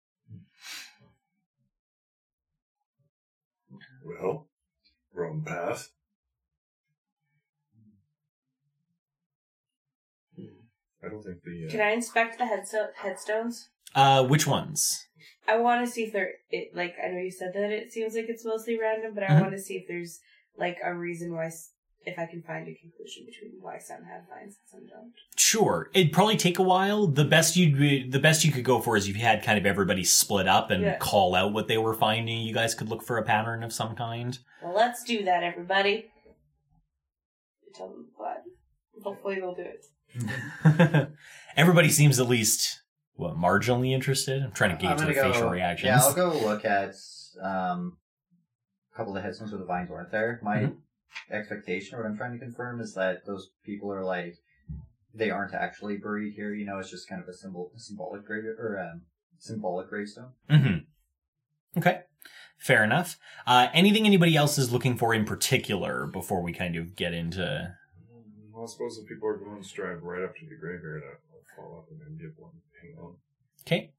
[4.05, 4.49] Well,
[5.15, 5.91] wrong path.
[11.05, 11.67] I don't think the.
[11.69, 13.69] Uh, Can I inspect the headsto- headstones?
[13.95, 15.07] Uh, which ones?
[15.47, 18.15] I want to see if there, it, like, I know you said that it seems
[18.15, 19.41] like it's mostly random, but I Mhm.
[19.41, 20.21] want to see if there's,
[20.57, 21.51] like, a reason why,
[22.07, 25.13] if I can find a conclusion between why some have vines and some don't.
[25.37, 27.07] Sure, it'd probably take a while.
[27.09, 29.67] The best you'd the best you could go for is if you had kind of
[29.67, 30.97] everybody split up and Yeah.
[30.99, 32.43] call out what they were finding.
[32.43, 34.39] You guys could look for a pattern of some kind.
[34.63, 36.11] Well, let's do that, everybody.
[37.75, 38.43] Tell them what.
[39.03, 39.85] Hopefully they'll do it.
[41.57, 42.81] Everybody seems at least
[43.15, 44.43] what marginally interested.
[44.43, 45.87] I'm trying to gauge gonna go- facial reactions.
[45.87, 46.95] Yeah, I'll go look at
[47.43, 47.99] um,
[48.93, 50.41] a couple of the headstones where the vines weren't there.
[50.43, 50.77] My Mhm.
[51.31, 54.37] expectation, or what I'm trying to confirm, is that those people are like
[55.15, 56.55] they aren't actually buried here.
[56.55, 59.03] You know, it's just kind of a symbol, symbolic grave or um,
[59.39, 60.33] symbolic gravestone.
[60.51, 61.79] Mm-hmm.
[61.79, 62.01] Okay.
[62.59, 63.19] Fair enough.
[63.47, 67.75] Uh, anything anybody else is looking for in particular before we kind of get into
[68.63, 71.65] well, I suppose if people are going to drive right up to the graveyard, I'll
[71.65, 73.15] follow up and then give one ping on.
[73.67, 73.91] Okay.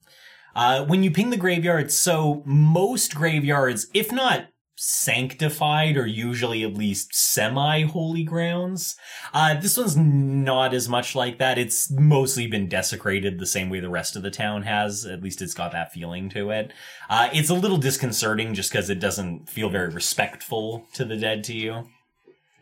[0.55, 4.47] Uh, when you ping the graveyard, so most graveyards, if not
[4.77, 8.95] sanctified, are usually at least semi-holy grounds.
[9.33, 11.57] Uh, this one's not as much like that.
[11.57, 15.05] It's mostly been desecrated the same way the rest of the town has.
[15.05, 16.71] At least it's got that feeling to it.
[17.09, 21.43] Uh, it's a little disconcerting just because it doesn't feel very respectful to the dead
[21.45, 21.89] to you.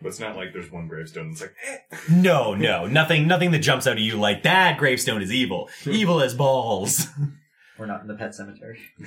[0.02, 1.98] But it's not like there's one gravestone that's like, eh.
[2.10, 5.70] No, no, nothing, nothing that jumps out at you like that gravestone is evil.
[5.86, 7.08] evil as balls.
[7.82, 8.80] We're not in the pet cemetery.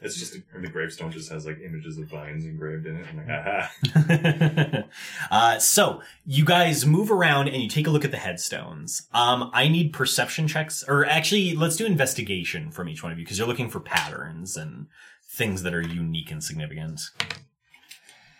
[0.00, 3.06] it's just, and the gravestone just has like images of vines engraved in it.
[3.10, 4.84] I'm like, aha.
[5.32, 9.08] uh, so you guys move around and you take a look at the headstones.
[9.12, 13.24] Um, I need perception checks, or actually, let's do investigation from each one of you
[13.24, 14.86] because you're looking for patterns and
[15.28, 17.00] things that are unique and significant.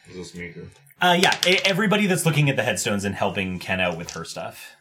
[0.08, 0.70] Is this me too?
[1.01, 4.24] Uh, yeah, e- everybody that's looking at the headstones and helping Ken out with her
[4.24, 4.76] stuff.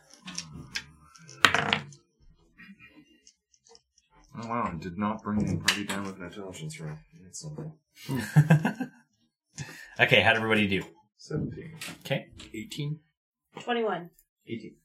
[4.42, 6.96] Oh wow, I did not bring the party down with an intelligence roll.
[7.22, 8.92] That's something.
[10.00, 10.82] Okay, how'd everybody do?
[11.18, 11.74] 17.
[12.06, 12.28] Okay.
[12.54, 13.00] 18.
[13.60, 14.10] 21.
[14.48, 14.76] 18.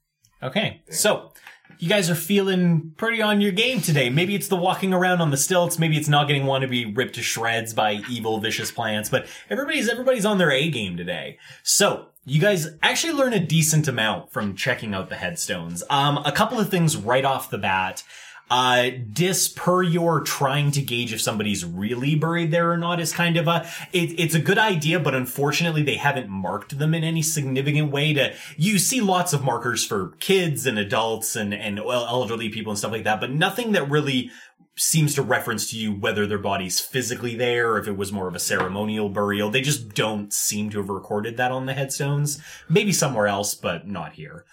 [0.44, 1.32] Okay, so
[1.78, 4.10] you guys are feeling pretty on your game today.
[4.10, 5.78] Maybe it's the walking around on the stilts.
[5.78, 9.08] Maybe it's not getting one to be ripped to shreds by evil, vicious plants.
[9.08, 11.38] But everybody's everybody's on their A game today.
[11.62, 15.82] So you guys actually learn a decent amount from checking out the headstones.
[15.88, 18.02] Um, a couple of things right off the bat.
[18.50, 23.12] Uh, Dis per your trying to gauge if somebody's really buried there or not is
[23.12, 27.02] kind of a, it, it's a good idea, but unfortunately they haven't marked them in
[27.02, 31.78] any significant way to, you see lots of markers for kids and adults and, and
[31.78, 34.30] elderly people and stuff like that, but nothing that really
[34.76, 38.28] seems to reference to you whether their body's physically there or if it was more
[38.28, 39.50] of a ceremonial burial.
[39.50, 42.42] They just don't seem to have recorded that on the headstones.
[42.68, 44.44] Maybe somewhere else, but not here.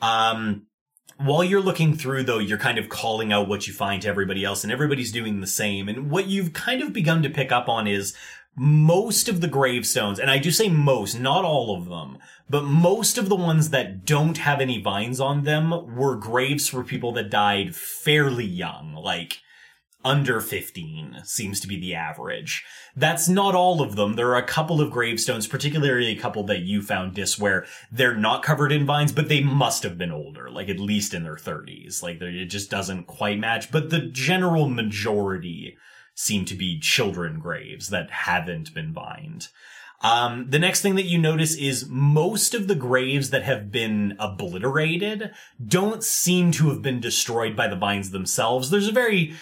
[0.00, 0.66] Um,
[1.18, 4.44] while you're looking through though, you're kind of calling out what you find to everybody
[4.44, 5.88] else and everybody's doing the same.
[5.88, 8.14] And what you've kind of begun to pick up on is
[8.56, 13.18] most of the gravestones, and I do say most, not all of them, but most
[13.18, 17.30] of the ones that don't have any vines on them were graves for people that
[17.30, 19.40] died fairly young, like
[20.04, 22.64] under 15 seems to be the average.
[22.94, 24.14] That's not all of them.
[24.14, 28.16] There are a couple of gravestones, particularly a couple that you found, Dis, where they're
[28.16, 31.36] not covered in vines, but they must have been older, like at least in their
[31.36, 32.02] 30s.
[32.02, 33.72] Like it just doesn't quite match.
[33.72, 35.78] But the general majority
[36.14, 39.48] seem to be children graves that haven't been vined.
[40.04, 44.14] Um, the next thing that you notice is most of the graves that have been
[44.18, 45.30] obliterated
[45.66, 48.68] don't seem to have been destroyed by the vines themselves.
[48.68, 49.34] There's a very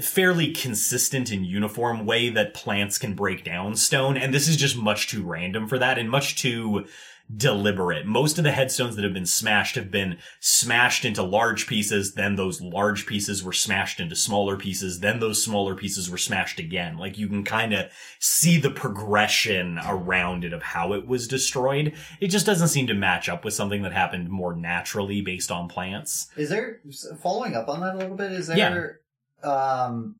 [0.00, 4.76] fairly consistent and uniform way that plants can break down stone, and this is just
[4.76, 6.86] much too random for that and much too
[7.34, 8.04] deliberate.
[8.04, 12.36] Most of the headstones that have been smashed have been smashed into large pieces, then
[12.36, 16.98] those large pieces were smashed into smaller pieces, then those smaller pieces were smashed again.
[16.98, 21.94] Like you can kind of see the progression around it of how it was destroyed.
[22.20, 25.68] It just doesn't seem to match up with something that happened more naturally based on
[25.68, 26.28] plants.
[26.36, 26.80] Is there
[27.22, 28.32] following up on that a little bit?
[28.32, 29.00] Is there
[29.44, 30.16] um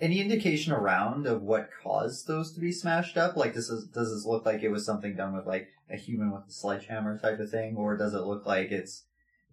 [0.00, 3.36] any indication around of what caused those to be smashed up?
[3.36, 6.32] Like, does this, does this look like it was something done with like a human
[6.32, 9.04] with a sledgehammer type of thing, or does it look like it's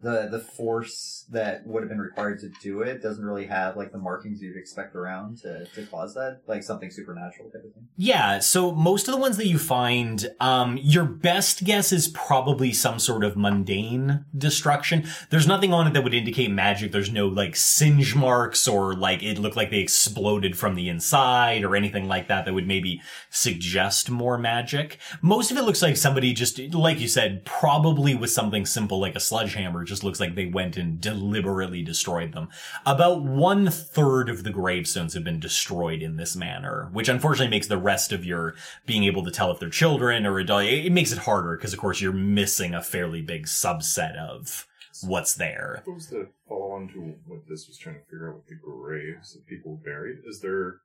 [0.01, 3.91] the the force that would have been required to do it doesn't really have like
[3.91, 7.87] the markings you'd expect around to, to cause that, like something supernatural type of thing?
[7.97, 12.71] Yeah, so most of the ones that you find, um, your best guess is probably
[12.71, 15.07] some sort of mundane destruction.
[15.29, 16.91] There's nothing on it that would indicate magic.
[16.91, 21.63] There's no like singe marks or like it looked like they exploded from the inside
[21.63, 24.97] or anything like that that would maybe suggest more magic.
[25.21, 29.15] Most of it looks like somebody just, like you said, probably with something simple like
[29.15, 32.47] a sledgehammer, just looks like they went and deliberately destroyed them.
[32.85, 37.67] About one third of the gravestones have been destroyed in this manner, which unfortunately makes
[37.67, 40.63] the rest of your being able to tell if they're children or adult.
[40.63, 44.65] It makes it harder because, of course, you're missing a fairly big subset of
[45.03, 45.81] what's there.
[45.85, 48.55] What was the follow on to what Dis was trying to figure out with the
[48.55, 50.19] graves of people buried?
[50.25, 50.81] Is there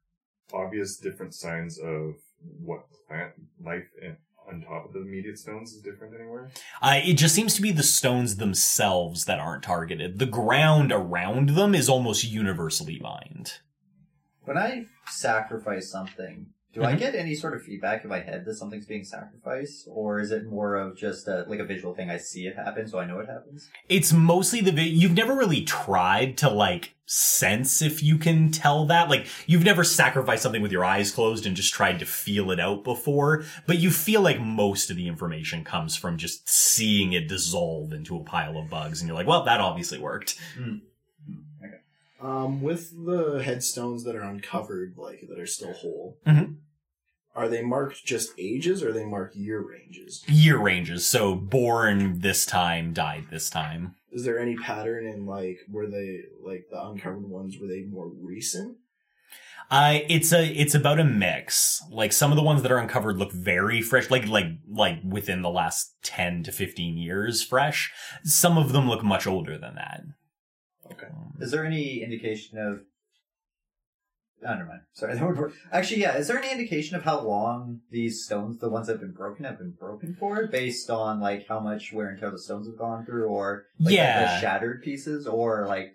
[0.52, 2.14] obvious different signs of
[2.60, 3.32] what plant
[3.62, 4.16] life in,
[4.48, 6.50] on top of the immediate stones is different anywhere?
[6.82, 10.18] Uh, it just seems to be the stones themselves that aren't targeted.
[10.18, 13.58] The ground around them is almost universally mined.
[14.44, 16.98] When I sacrifice something, do I Mhm.
[16.98, 20.46] get any sort of feedback in my head that something's being sacrificed, or is it
[20.46, 22.10] more of just a, like a visual thing?
[22.10, 23.70] I see it happen, so I know it happens.
[23.88, 28.86] It's mostly the vi- you've never really tried to like sense if you can tell
[28.86, 29.08] that.
[29.10, 32.58] Like you've never sacrificed something with your eyes closed and just tried to feel it
[32.58, 37.28] out before, but you feel like most of the information comes from just seeing it
[37.28, 40.36] dissolve into a pile of bugs and you're like, well, that obviously worked.
[42.20, 46.56] Um, with the headstones that are uncovered, like that are still whole, Mhm.
[47.34, 50.22] Are they marked just ages or are they marked year ranges?
[50.28, 53.96] Year ranges, so born this time, died this time.
[54.12, 58.08] Is there any pattern in like were they like the uncovered ones were they more
[58.08, 58.76] recent?
[59.70, 61.82] Uh, it's a, it's about a mix.
[61.90, 65.42] Like some of the ones that are uncovered look very fresh, like, like, like within
[65.42, 67.90] the last 10 to 15 years fresh.
[68.24, 70.02] Some of them look much older than that.
[70.92, 71.08] Okay.
[71.40, 72.82] Is there any indication of?
[74.46, 74.80] Oh, never mind.
[74.92, 75.52] Sorry, that would work.
[75.72, 76.16] Actually, yeah.
[76.16, 79.44] Is there any indication of how long these stones, the ones that have been broken,
[79.44, 82.76] have been broken for, based on like how much wear and tear the stones have
[82.78, 84.34] gone through, or like, the- Yeah.
[84.34, 85.94] the shattered pieces, or like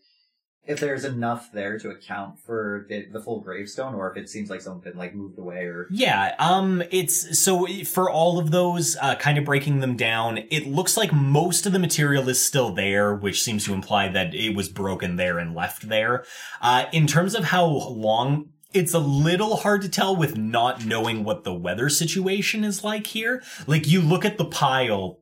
[0.69, 4.51] if there's enough there to account for the, the full gravestone, or if it seems
[4.51, 9.15] like something like moved away, or Yeah, um, it's, so for all of those, uh,
[9.15, 13.15] kind of breaking them down, it looks like most of the material is still there,
[13.15, 16.23] which seems to imply that it was broken there and left there.
[16.61, 21.23] Uh, in terms of how long, it's a little hard to tell with not knowing
[21.23, 23.41] what the weather situation is like here.
[23.65, 25.19] Like you look at the pile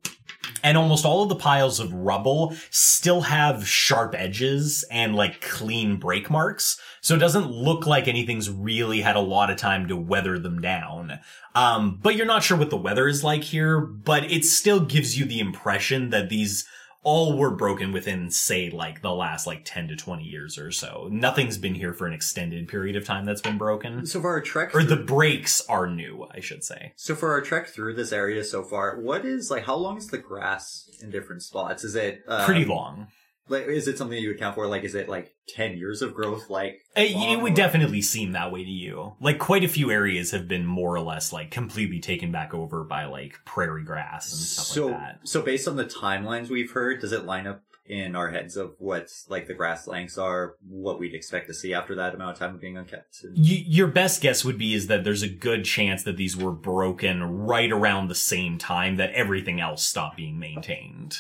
[0.64, 5.98] and almost all of the piles of rubble still have sharp edges and like clean
[5.98, 6.80] break marks.
[7.02, 10.60] So it doesn't look like anything's really had a lot of time to weather them
[10.60, 11.20] down.
[11.56, 15.18] Um, but you're not sure what the weather is like here, but it still gives
[15.18, 16.66] you the impression that these
[17.08, 21.08] all were broken within, say, like the last like 10 to 20 years or so.
[21.10, 24.06] Nothing's been here for an extended period of time that's been broken.
[24.06, 26.92] So far our trek, Or through- the breaks are new, I should say.
[26.98, 29.64] so for our trek through this area so far, what is like?
[29.64, 31.86] How long is the grass in different spots?
[31.86, 33.08] Is it uh, Pretty long.
[33.50, 34.68] Like, is it something you account for?
[34.68, 36.50] Like, is it like ten years of growth?
[36.50, 39.16] Like, It, it would definitely seem that way to you.
[39.20, 42.84] Like quite a few areas have been more or less like completely taken back over
[42.84, 45.20] by like prairie grass and stuff so, like that.
[45.24, 48.76] so based on the timelines we've heard, does it line up in our heads of
[48.80, 52.40] what like the grass lengths are, what we'd expect to see after that amount of
[52.40, 53.26] time of being unkept?
[53.36, 56.52] Y your best guess would be is that there's a good chance that these were
[56.52, 61.18] broken right around the same time that everything else stopped being maintained.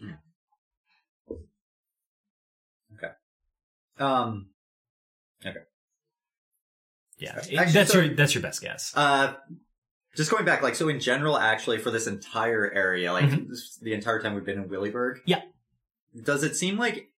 [0.00, 0.12] Hmm.
[4.00, 4.48] Um,
[5.44, 5.58] okay.
[7.18, 8.92] Yeah, Actually, that's so- your that's your best guess.
[8.96, 9.34] uh,
[10.16, 13.48] just going back, like, so in general, actually, for this entire area, like Mhm.
[13.48, 15.42] this- the entire time we've been in Willyburg, Yeah.
[16.24, 17.10] does it seem like?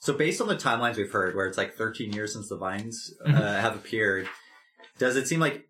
[0.00, 3.14] So based on the timelines we've heard, where it's like 13 years since the vines
[3.24, 3.60] uh, Mhm.
[3.60, 4.28] have appeared,
[4.98, 5.68] does it seem like?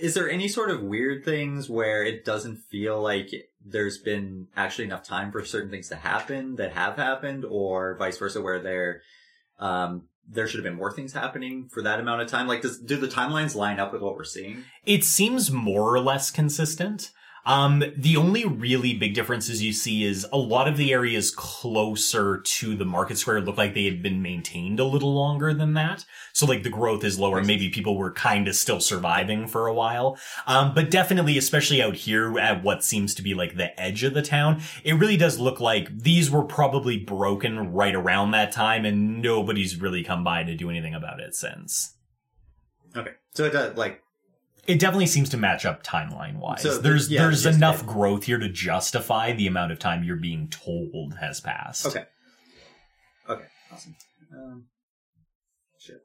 [0.00, 3.30] Is there any sort of weird things where it doesn't feel like
[3.64, 8.18] there's been actually enough time for certain things to happen that have happened, or vice
[8.18, 9.02] versa, where there,
[9.58, 12.46] um, there should have been more things happening for that amount of time?
[12.46, 14.64] Like, does do the timelines line up with what we're seeing?
[14.84, 17.10] It seems more or less consistent.
[17.46, 22.38] Um, the only really big differences you see is a lot of the areas closer
[22.38, 26.04] to the market square look like they had been maintained a little longer than that.
[26.32, 27.42] So like the growth is lower.
[27.42, 30.18] Maybe people were kind of still surviving for a while.
[30.48, 34.12] Um, but definitely, especially out here at what seems to be like the edge of
[34.12, 38.84] the town, it really does look like these were probably broken right around that time
[38.84, 41.94] and nobody's really come by to do anything about it since.
[42.96, 44.02] Okay, so it does like
[44.66, 46.62] It definitely seems to match up timeline wise.
[46.62, 50.48] So, there's yeah, there's enough growth here to justify the amount of time you're being
[50.48, 51.86] told has passed.
[51.86, 52.04] okay,
[53.28, 53.96] okay, awesome.
[54.32, 54.64] Um,
[55.78, 56.02] shit.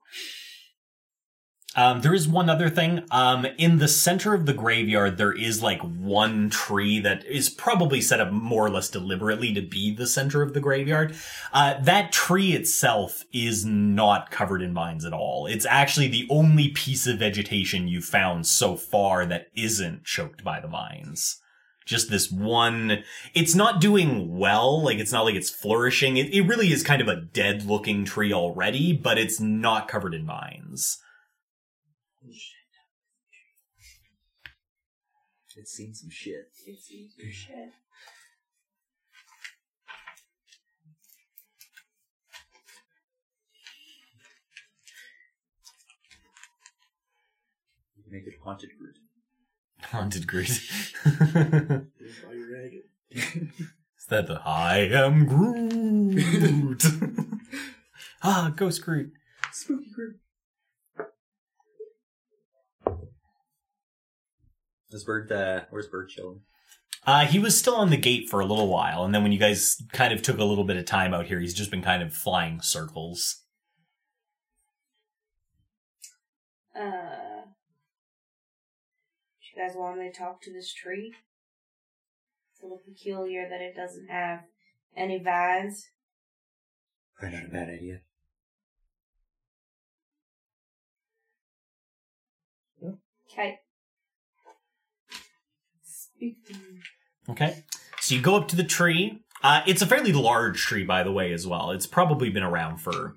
[1.73, 3.03] Um, there is one other thing.
[3.11, 8.01] Um, in the center of the graveyard, there is like one tree that is probably
[8.01, 11.15] set up more or less deliberately to be the center of the graveyard.
[11.53, 15.47] Uh, that tree itself is not covered in vines at all.
[15.47, 20.59] It's actually the only piece of vegetation you've found so far that isn't choked by
[20.59, 21.37] the vines.
[21.85, 23.03] Just this one,
[23.33, 26.17] it's not doing well, like it's not like it's flourishing.
[26.17, 30.13] It, it really is kind of a dead looking tree already, but it's not covered
[30.13, 30.97] in vines.
[35.61, 36.49] It's seen some shit.
[36.53, 37.69] Seen some Shit.
[48.09, 48.97] Make it haunted Groot.
[49.83, 50.47] Haunted Groot.
[50.47, 52.81] Here's why you're ragged.
[53.11, 56.83] Is that the I am Groot?
[58.23, 59.13] ah, Ghost Groot.
[59.51, 60.17] Spooky Groot.
[64.93, 66.41] Is Bird, uh, where's Bird chilling?
[67.05, 69.39] Uh, he was still on the gate for a little while, and then when you
[69.39, 72.03] guys kind of took a little bit of time out here, he's just been kind
[72.03, 73.43] of flying circles.
[76.75, 77.45] Uh,
[79.39, 81.13] do you guys want me to talk to this tree?
[82.53, 84.41] It's a little peculiar that it doesn't have
[84.95, 85.87] any vines.
[87.17, 88.01] Probably not a bad idea.
[93.31, 93.59] Okay.
[96.21, 96.59] Speak to me.
[97.29, 97.63] Okay.
[97.99, 99.23] So you go up to the tree.
[99.41, 101.71] Uh, it's a fairly large tree, by the way, as well.
[101.71, 103.15] It's probably been around for.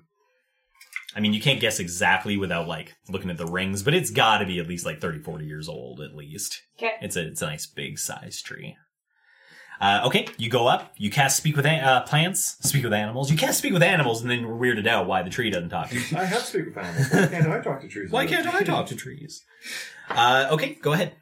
[1.15, 4.39] I mean, you can't guess exactly without like looking at the rings, but it's got
[4.39, 6.63] to be at least like 30, 40 years old at least.
[6.79, 6.93] Okay.
[6.99, 8.75] It's a it's a nice big size tree.
[9.79, 10.93] Uh, okay, you go up.
[10.97, 13.29] You cast speak with an- uh, plants, speak with animals.
[13.29, 15.89] You cast speak with animals, and then you're weirded out why the tree doesn't talk.
[15.89, 16.17] to you.
[16.17, 17.11] I have speak with animals.
[17.11, 18.09] Why can't I talk to trees?
[18.11, 19.43] why can't I talk to trees?
[20.09, 21.13] Uh, okay, go ahead.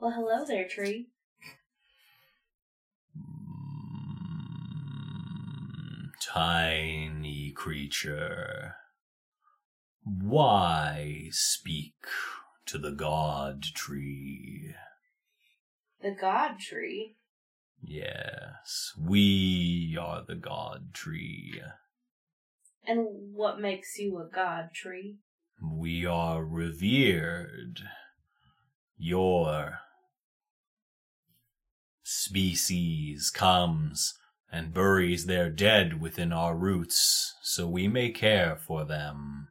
[0.00, 1.08] Well, hello there, tree.
[6.20, 8.76] Tiny creature,
[10.04, 11.96] why speak
[12.66, 14.76] to the god tree?
[16.00, 17.16] The god tree.
[17.82, 21.60] Yes, we are the god tree.
[22.86, 25.16] And what makes you a god tree?
[25.60, 27.80] We are revered.
[28.96, 29.80] Your
[32.10, 34.14] species comes
[34.50, 39.48] and buries their dead within our roots, so we may care for them.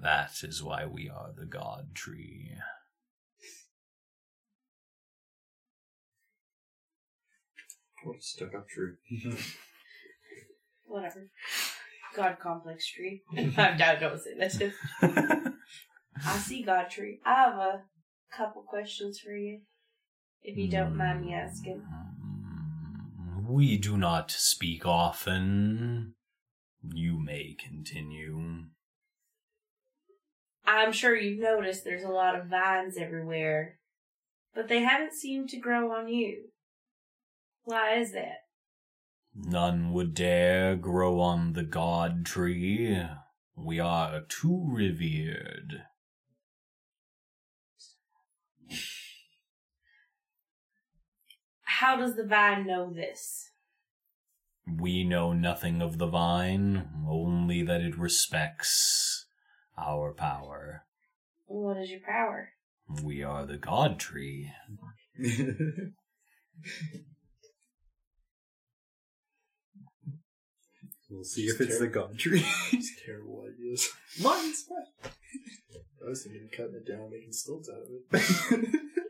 [0.00, 2.52] That is why we are the God Tree.
[8.02, 8.94] What a stuck up tree.
[10.86, 11.28] Whatever.
[12.14, 13.22] God complex tree.
[13.36, 14.00] I'm down.
[14.00, 14.52] Don't say that.
[14.52, 14.76] Just
[16.24, 17.20] I see God tree.
[17.26, 17.82] I have a
[18.34, 19.60] couple questions for you,
[20.42, 21.82] if you don't mind me asking.
[21.82, 23.52] Mm-hmm.
[23.52, 26.14] We do not speak often.
[26.82, 28.64] You may continue.
[30.66, 33.78] I'm sure you've noticed there's a lot of vines everywhere,
[34.54, 36.48] but they haven't seemed to grow on you.
[37.64, 38.44] Why is that?
[39.34, 43.00] None would dare grow on the god tree.
[43.54, 45.82] We are too revered.
[51.80, 53.50] How does the vine know this?
[54.66, 59.26] We know nothing of the vine, only that it respects
[59.76, 60.86] our power.
[61.44, 62.52] What is your power?
[63.02, 64.50] We are the god tree.
[71.10, 72.46] We'll see if it's the god tree.
[72.72, 73.90] It's terrible ideas.
[74.22, 74.64] Mine's
[75.04, 78.80] I was thinking of cutting it down, making stilts out of it.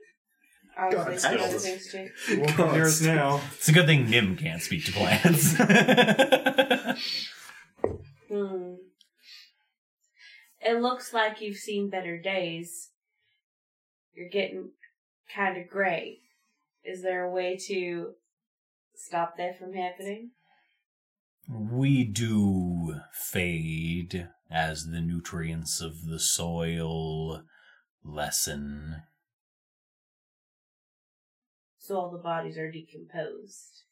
[0.77, 2.09] I was God, thinking I other things too.
[2.29, 3.41] You won't come near us now.
[3.55, 5.57] It's a good thing Nim can't speak to plants.
[8.29, 8.75] Hmm.
[10.61, 12.91] It looks like you've seen better days.
[14.15, 14.71] You're getting
[15.33, 16.19] kind of gray.
[16.85, 18.15] Is there a way to
[18.97, 20.33] stop that from happening?
[21.49, 27.43] we do fade as the nutrients of the soil
[28.05, 29.03] lessen.
[31.87, 33.85] So all the bodies are decomposed.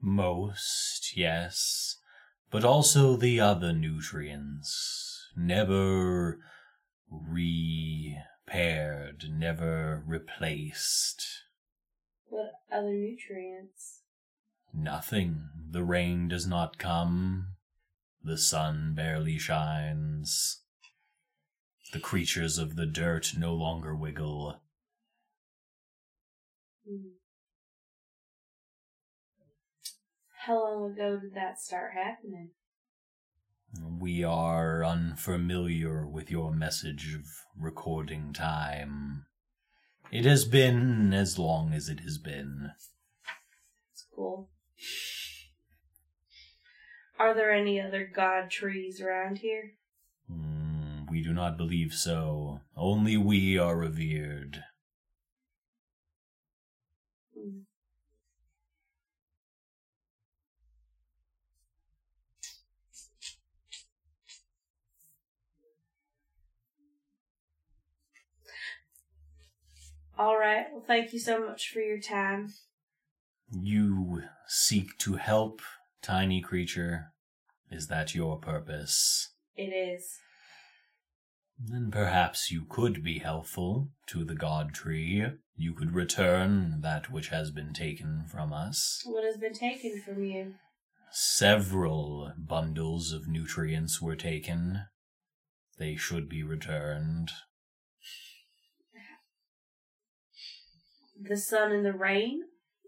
[0.00, 1.98] Most, yes,
[2.50, 5.28] but also the other nutrients.
[5.36, 6.38] Never
[7.10, 8.16] repaired,
[9.30, 11.26] never replaced.
[12.24, 14.00] What other nutrients?
[14.72, 15.50] Nothing.
[15.70, 17.48] The rain does not come.
[18.24, 20.62] The sun barely shines.
[21.92, 24.62] The creatures of the dirt no longer wiggle.
[26.90, 27.10] Hmm.
[30.46, 32.50] How long ago did that start happening?
[34.00, 37.26] We are unfamiliar with your message of
[37.56, 39.26] recording time.
[40.10, 42.72] It has been as long as it has been.
[43.92, 44.48] It's cool.
[47.20, 49.74] Are there any other god trees around here?
[50.26, 52.62] Hmm, we do not believe so.
[52.76, 54.64] Only we are revered.
[70.20, 70.66] All right.
[70.70, 72.52] Well, thank you so much for your time.
[73.50, 75.62] You seek to help,
[76.02, 77.14] tiny creature.
[77.70, 79.30] Is that your purpose?
[79.56, 80.18] It is.
[81.58, 85.24] Then perhaps you could be helpful to the god tree.
[85.56, 89.00] You could return that which has been taken from us.
[89.06, 90.52] What has been taken from you?
[91.12, 94.82] Several bundles of nutrients were taken.
[95.78, 97.30] They should be returned.
[101.22, 102.42] The sun and the rain?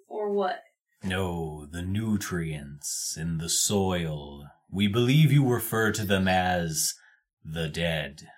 [0.09, 0.63] Or what?
[1.05, 4.47] No, the nutrients in the soil.
[4.71, 6.95] We believe you refer to them as
[7.45, 8.29] the dead.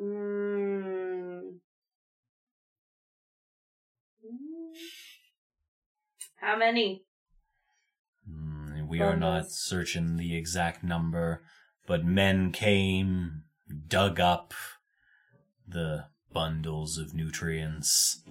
[0.00, 1.58] Mm.
[6.36, 7.04] How many?
[8.28, 11.42] Hmm, we are not searching the exact number,
[11.86, 13.42] but men came,
[13.86, 14.54] dug up
[15.68, 18.22] the bundles of nutrients,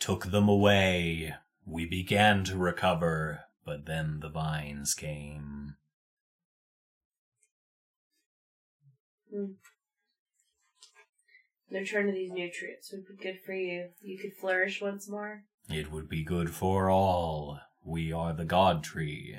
[0.00, 1.34] took them away.
[1.64, 5.76] We began to recover, but then the vines came.
[9.30, 9.54] The
[11.70, 13.90] return of these nutrients would be good for you.
[14.02, 15.44] You could flourish once more.
[15.68, 17.60] It would be good for all.
[17.84, 19.36] We are the God Tree.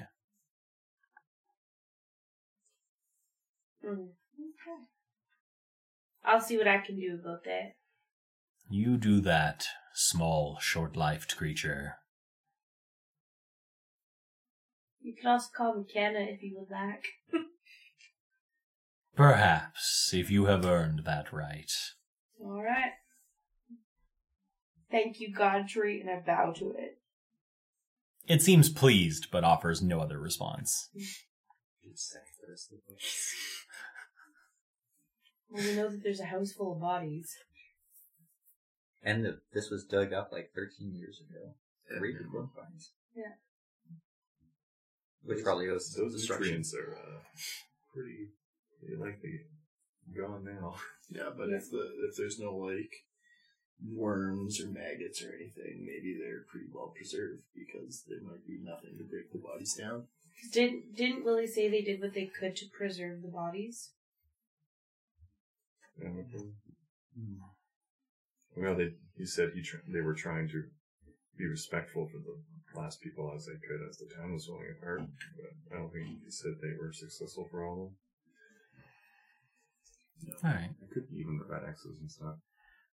[3.85, 3.91] Mm.
[3.91, 4.81] Okay.
[6.23, 7.73] I'll see what I can do about that.
[8.73, 11.95] You do that, small, short lived creature.
[15.01, 17.03] You can also call me Kenna if you would like.
[19.17, 21.69] Perhaps, if you have earned that right.
[22.39, 22.93] All right.
[24.89, 26.97] Thank you, Godfrey, and I bow to it.
[28.25, 30.89] It seems pleased, but offers no other response.
[35.53, 37.35] Well, we know that there's a house full of bodies.
[39.03, 41.55] And the, this was dug up like 13 years ago.
[41.99, 42.91] Great wood finds.
[43.15, 43.33] Yeah.
[45.23, 46.43] Which probably goes Those destruction.
[46.45, 47.19] nutrients are uh,
[47.93, 48.29] pretty,
[48.79, 49.41] pretty likely
[50.15, 50.75] gone now.
[51.13, 52.89] Yeah, but if the if there's no like
[53.85, 58.97] worms or maggots or anything, maybe they're pretty well preserved because there might be nothing
[58.97, 60.07] to break the bodies down.
[60.53, 63.89] Didn't didn't Willie say they did what they could to preserve the bodies?
[66.01, 66.45] Yeah, okay.
[68.55, 70.63] Well, they he said he tr- they were trying to
[71.37, 75.01] be respectful for the last people as they could as the town was falling apart.
[75.37, 77.95] But I don't think he said they were successful for all of them.
[80.43, 80.69] Alright.
[80.81, 82.35] It Could be even the red X's and stuff.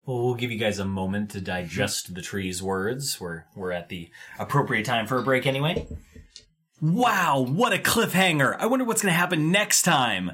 [0.06, 3.20] Well, we'll give you guys a moment to digest the tree's words.
[3.20, 5.88] We're we're at the appropriate time for a break anyway.
[6.82, 8.56] Wow, what a cliffhanger!
[8.60, 10.34] I wonder what's going to happen next time.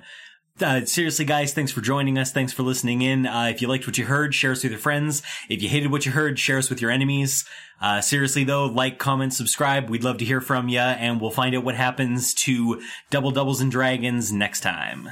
[0.61, 2.31] Uh, seriously, guys, thanks for joining us.
[2.31, 3.25] Thanks for listening in.
[3.25, 5.23] Uh, if you liked what you heard, share us with your friends.
[5.49, 7.45] If you hated what you heard, share us with your enemies.
[7.81, 9.89] Uh, seriously, though, like, comment, subscribe.
[9.89, 13.61] We'd love to hear from you, and we'll find out what happens to Double Doubles
[13.61, 15.09] and Dragons next time.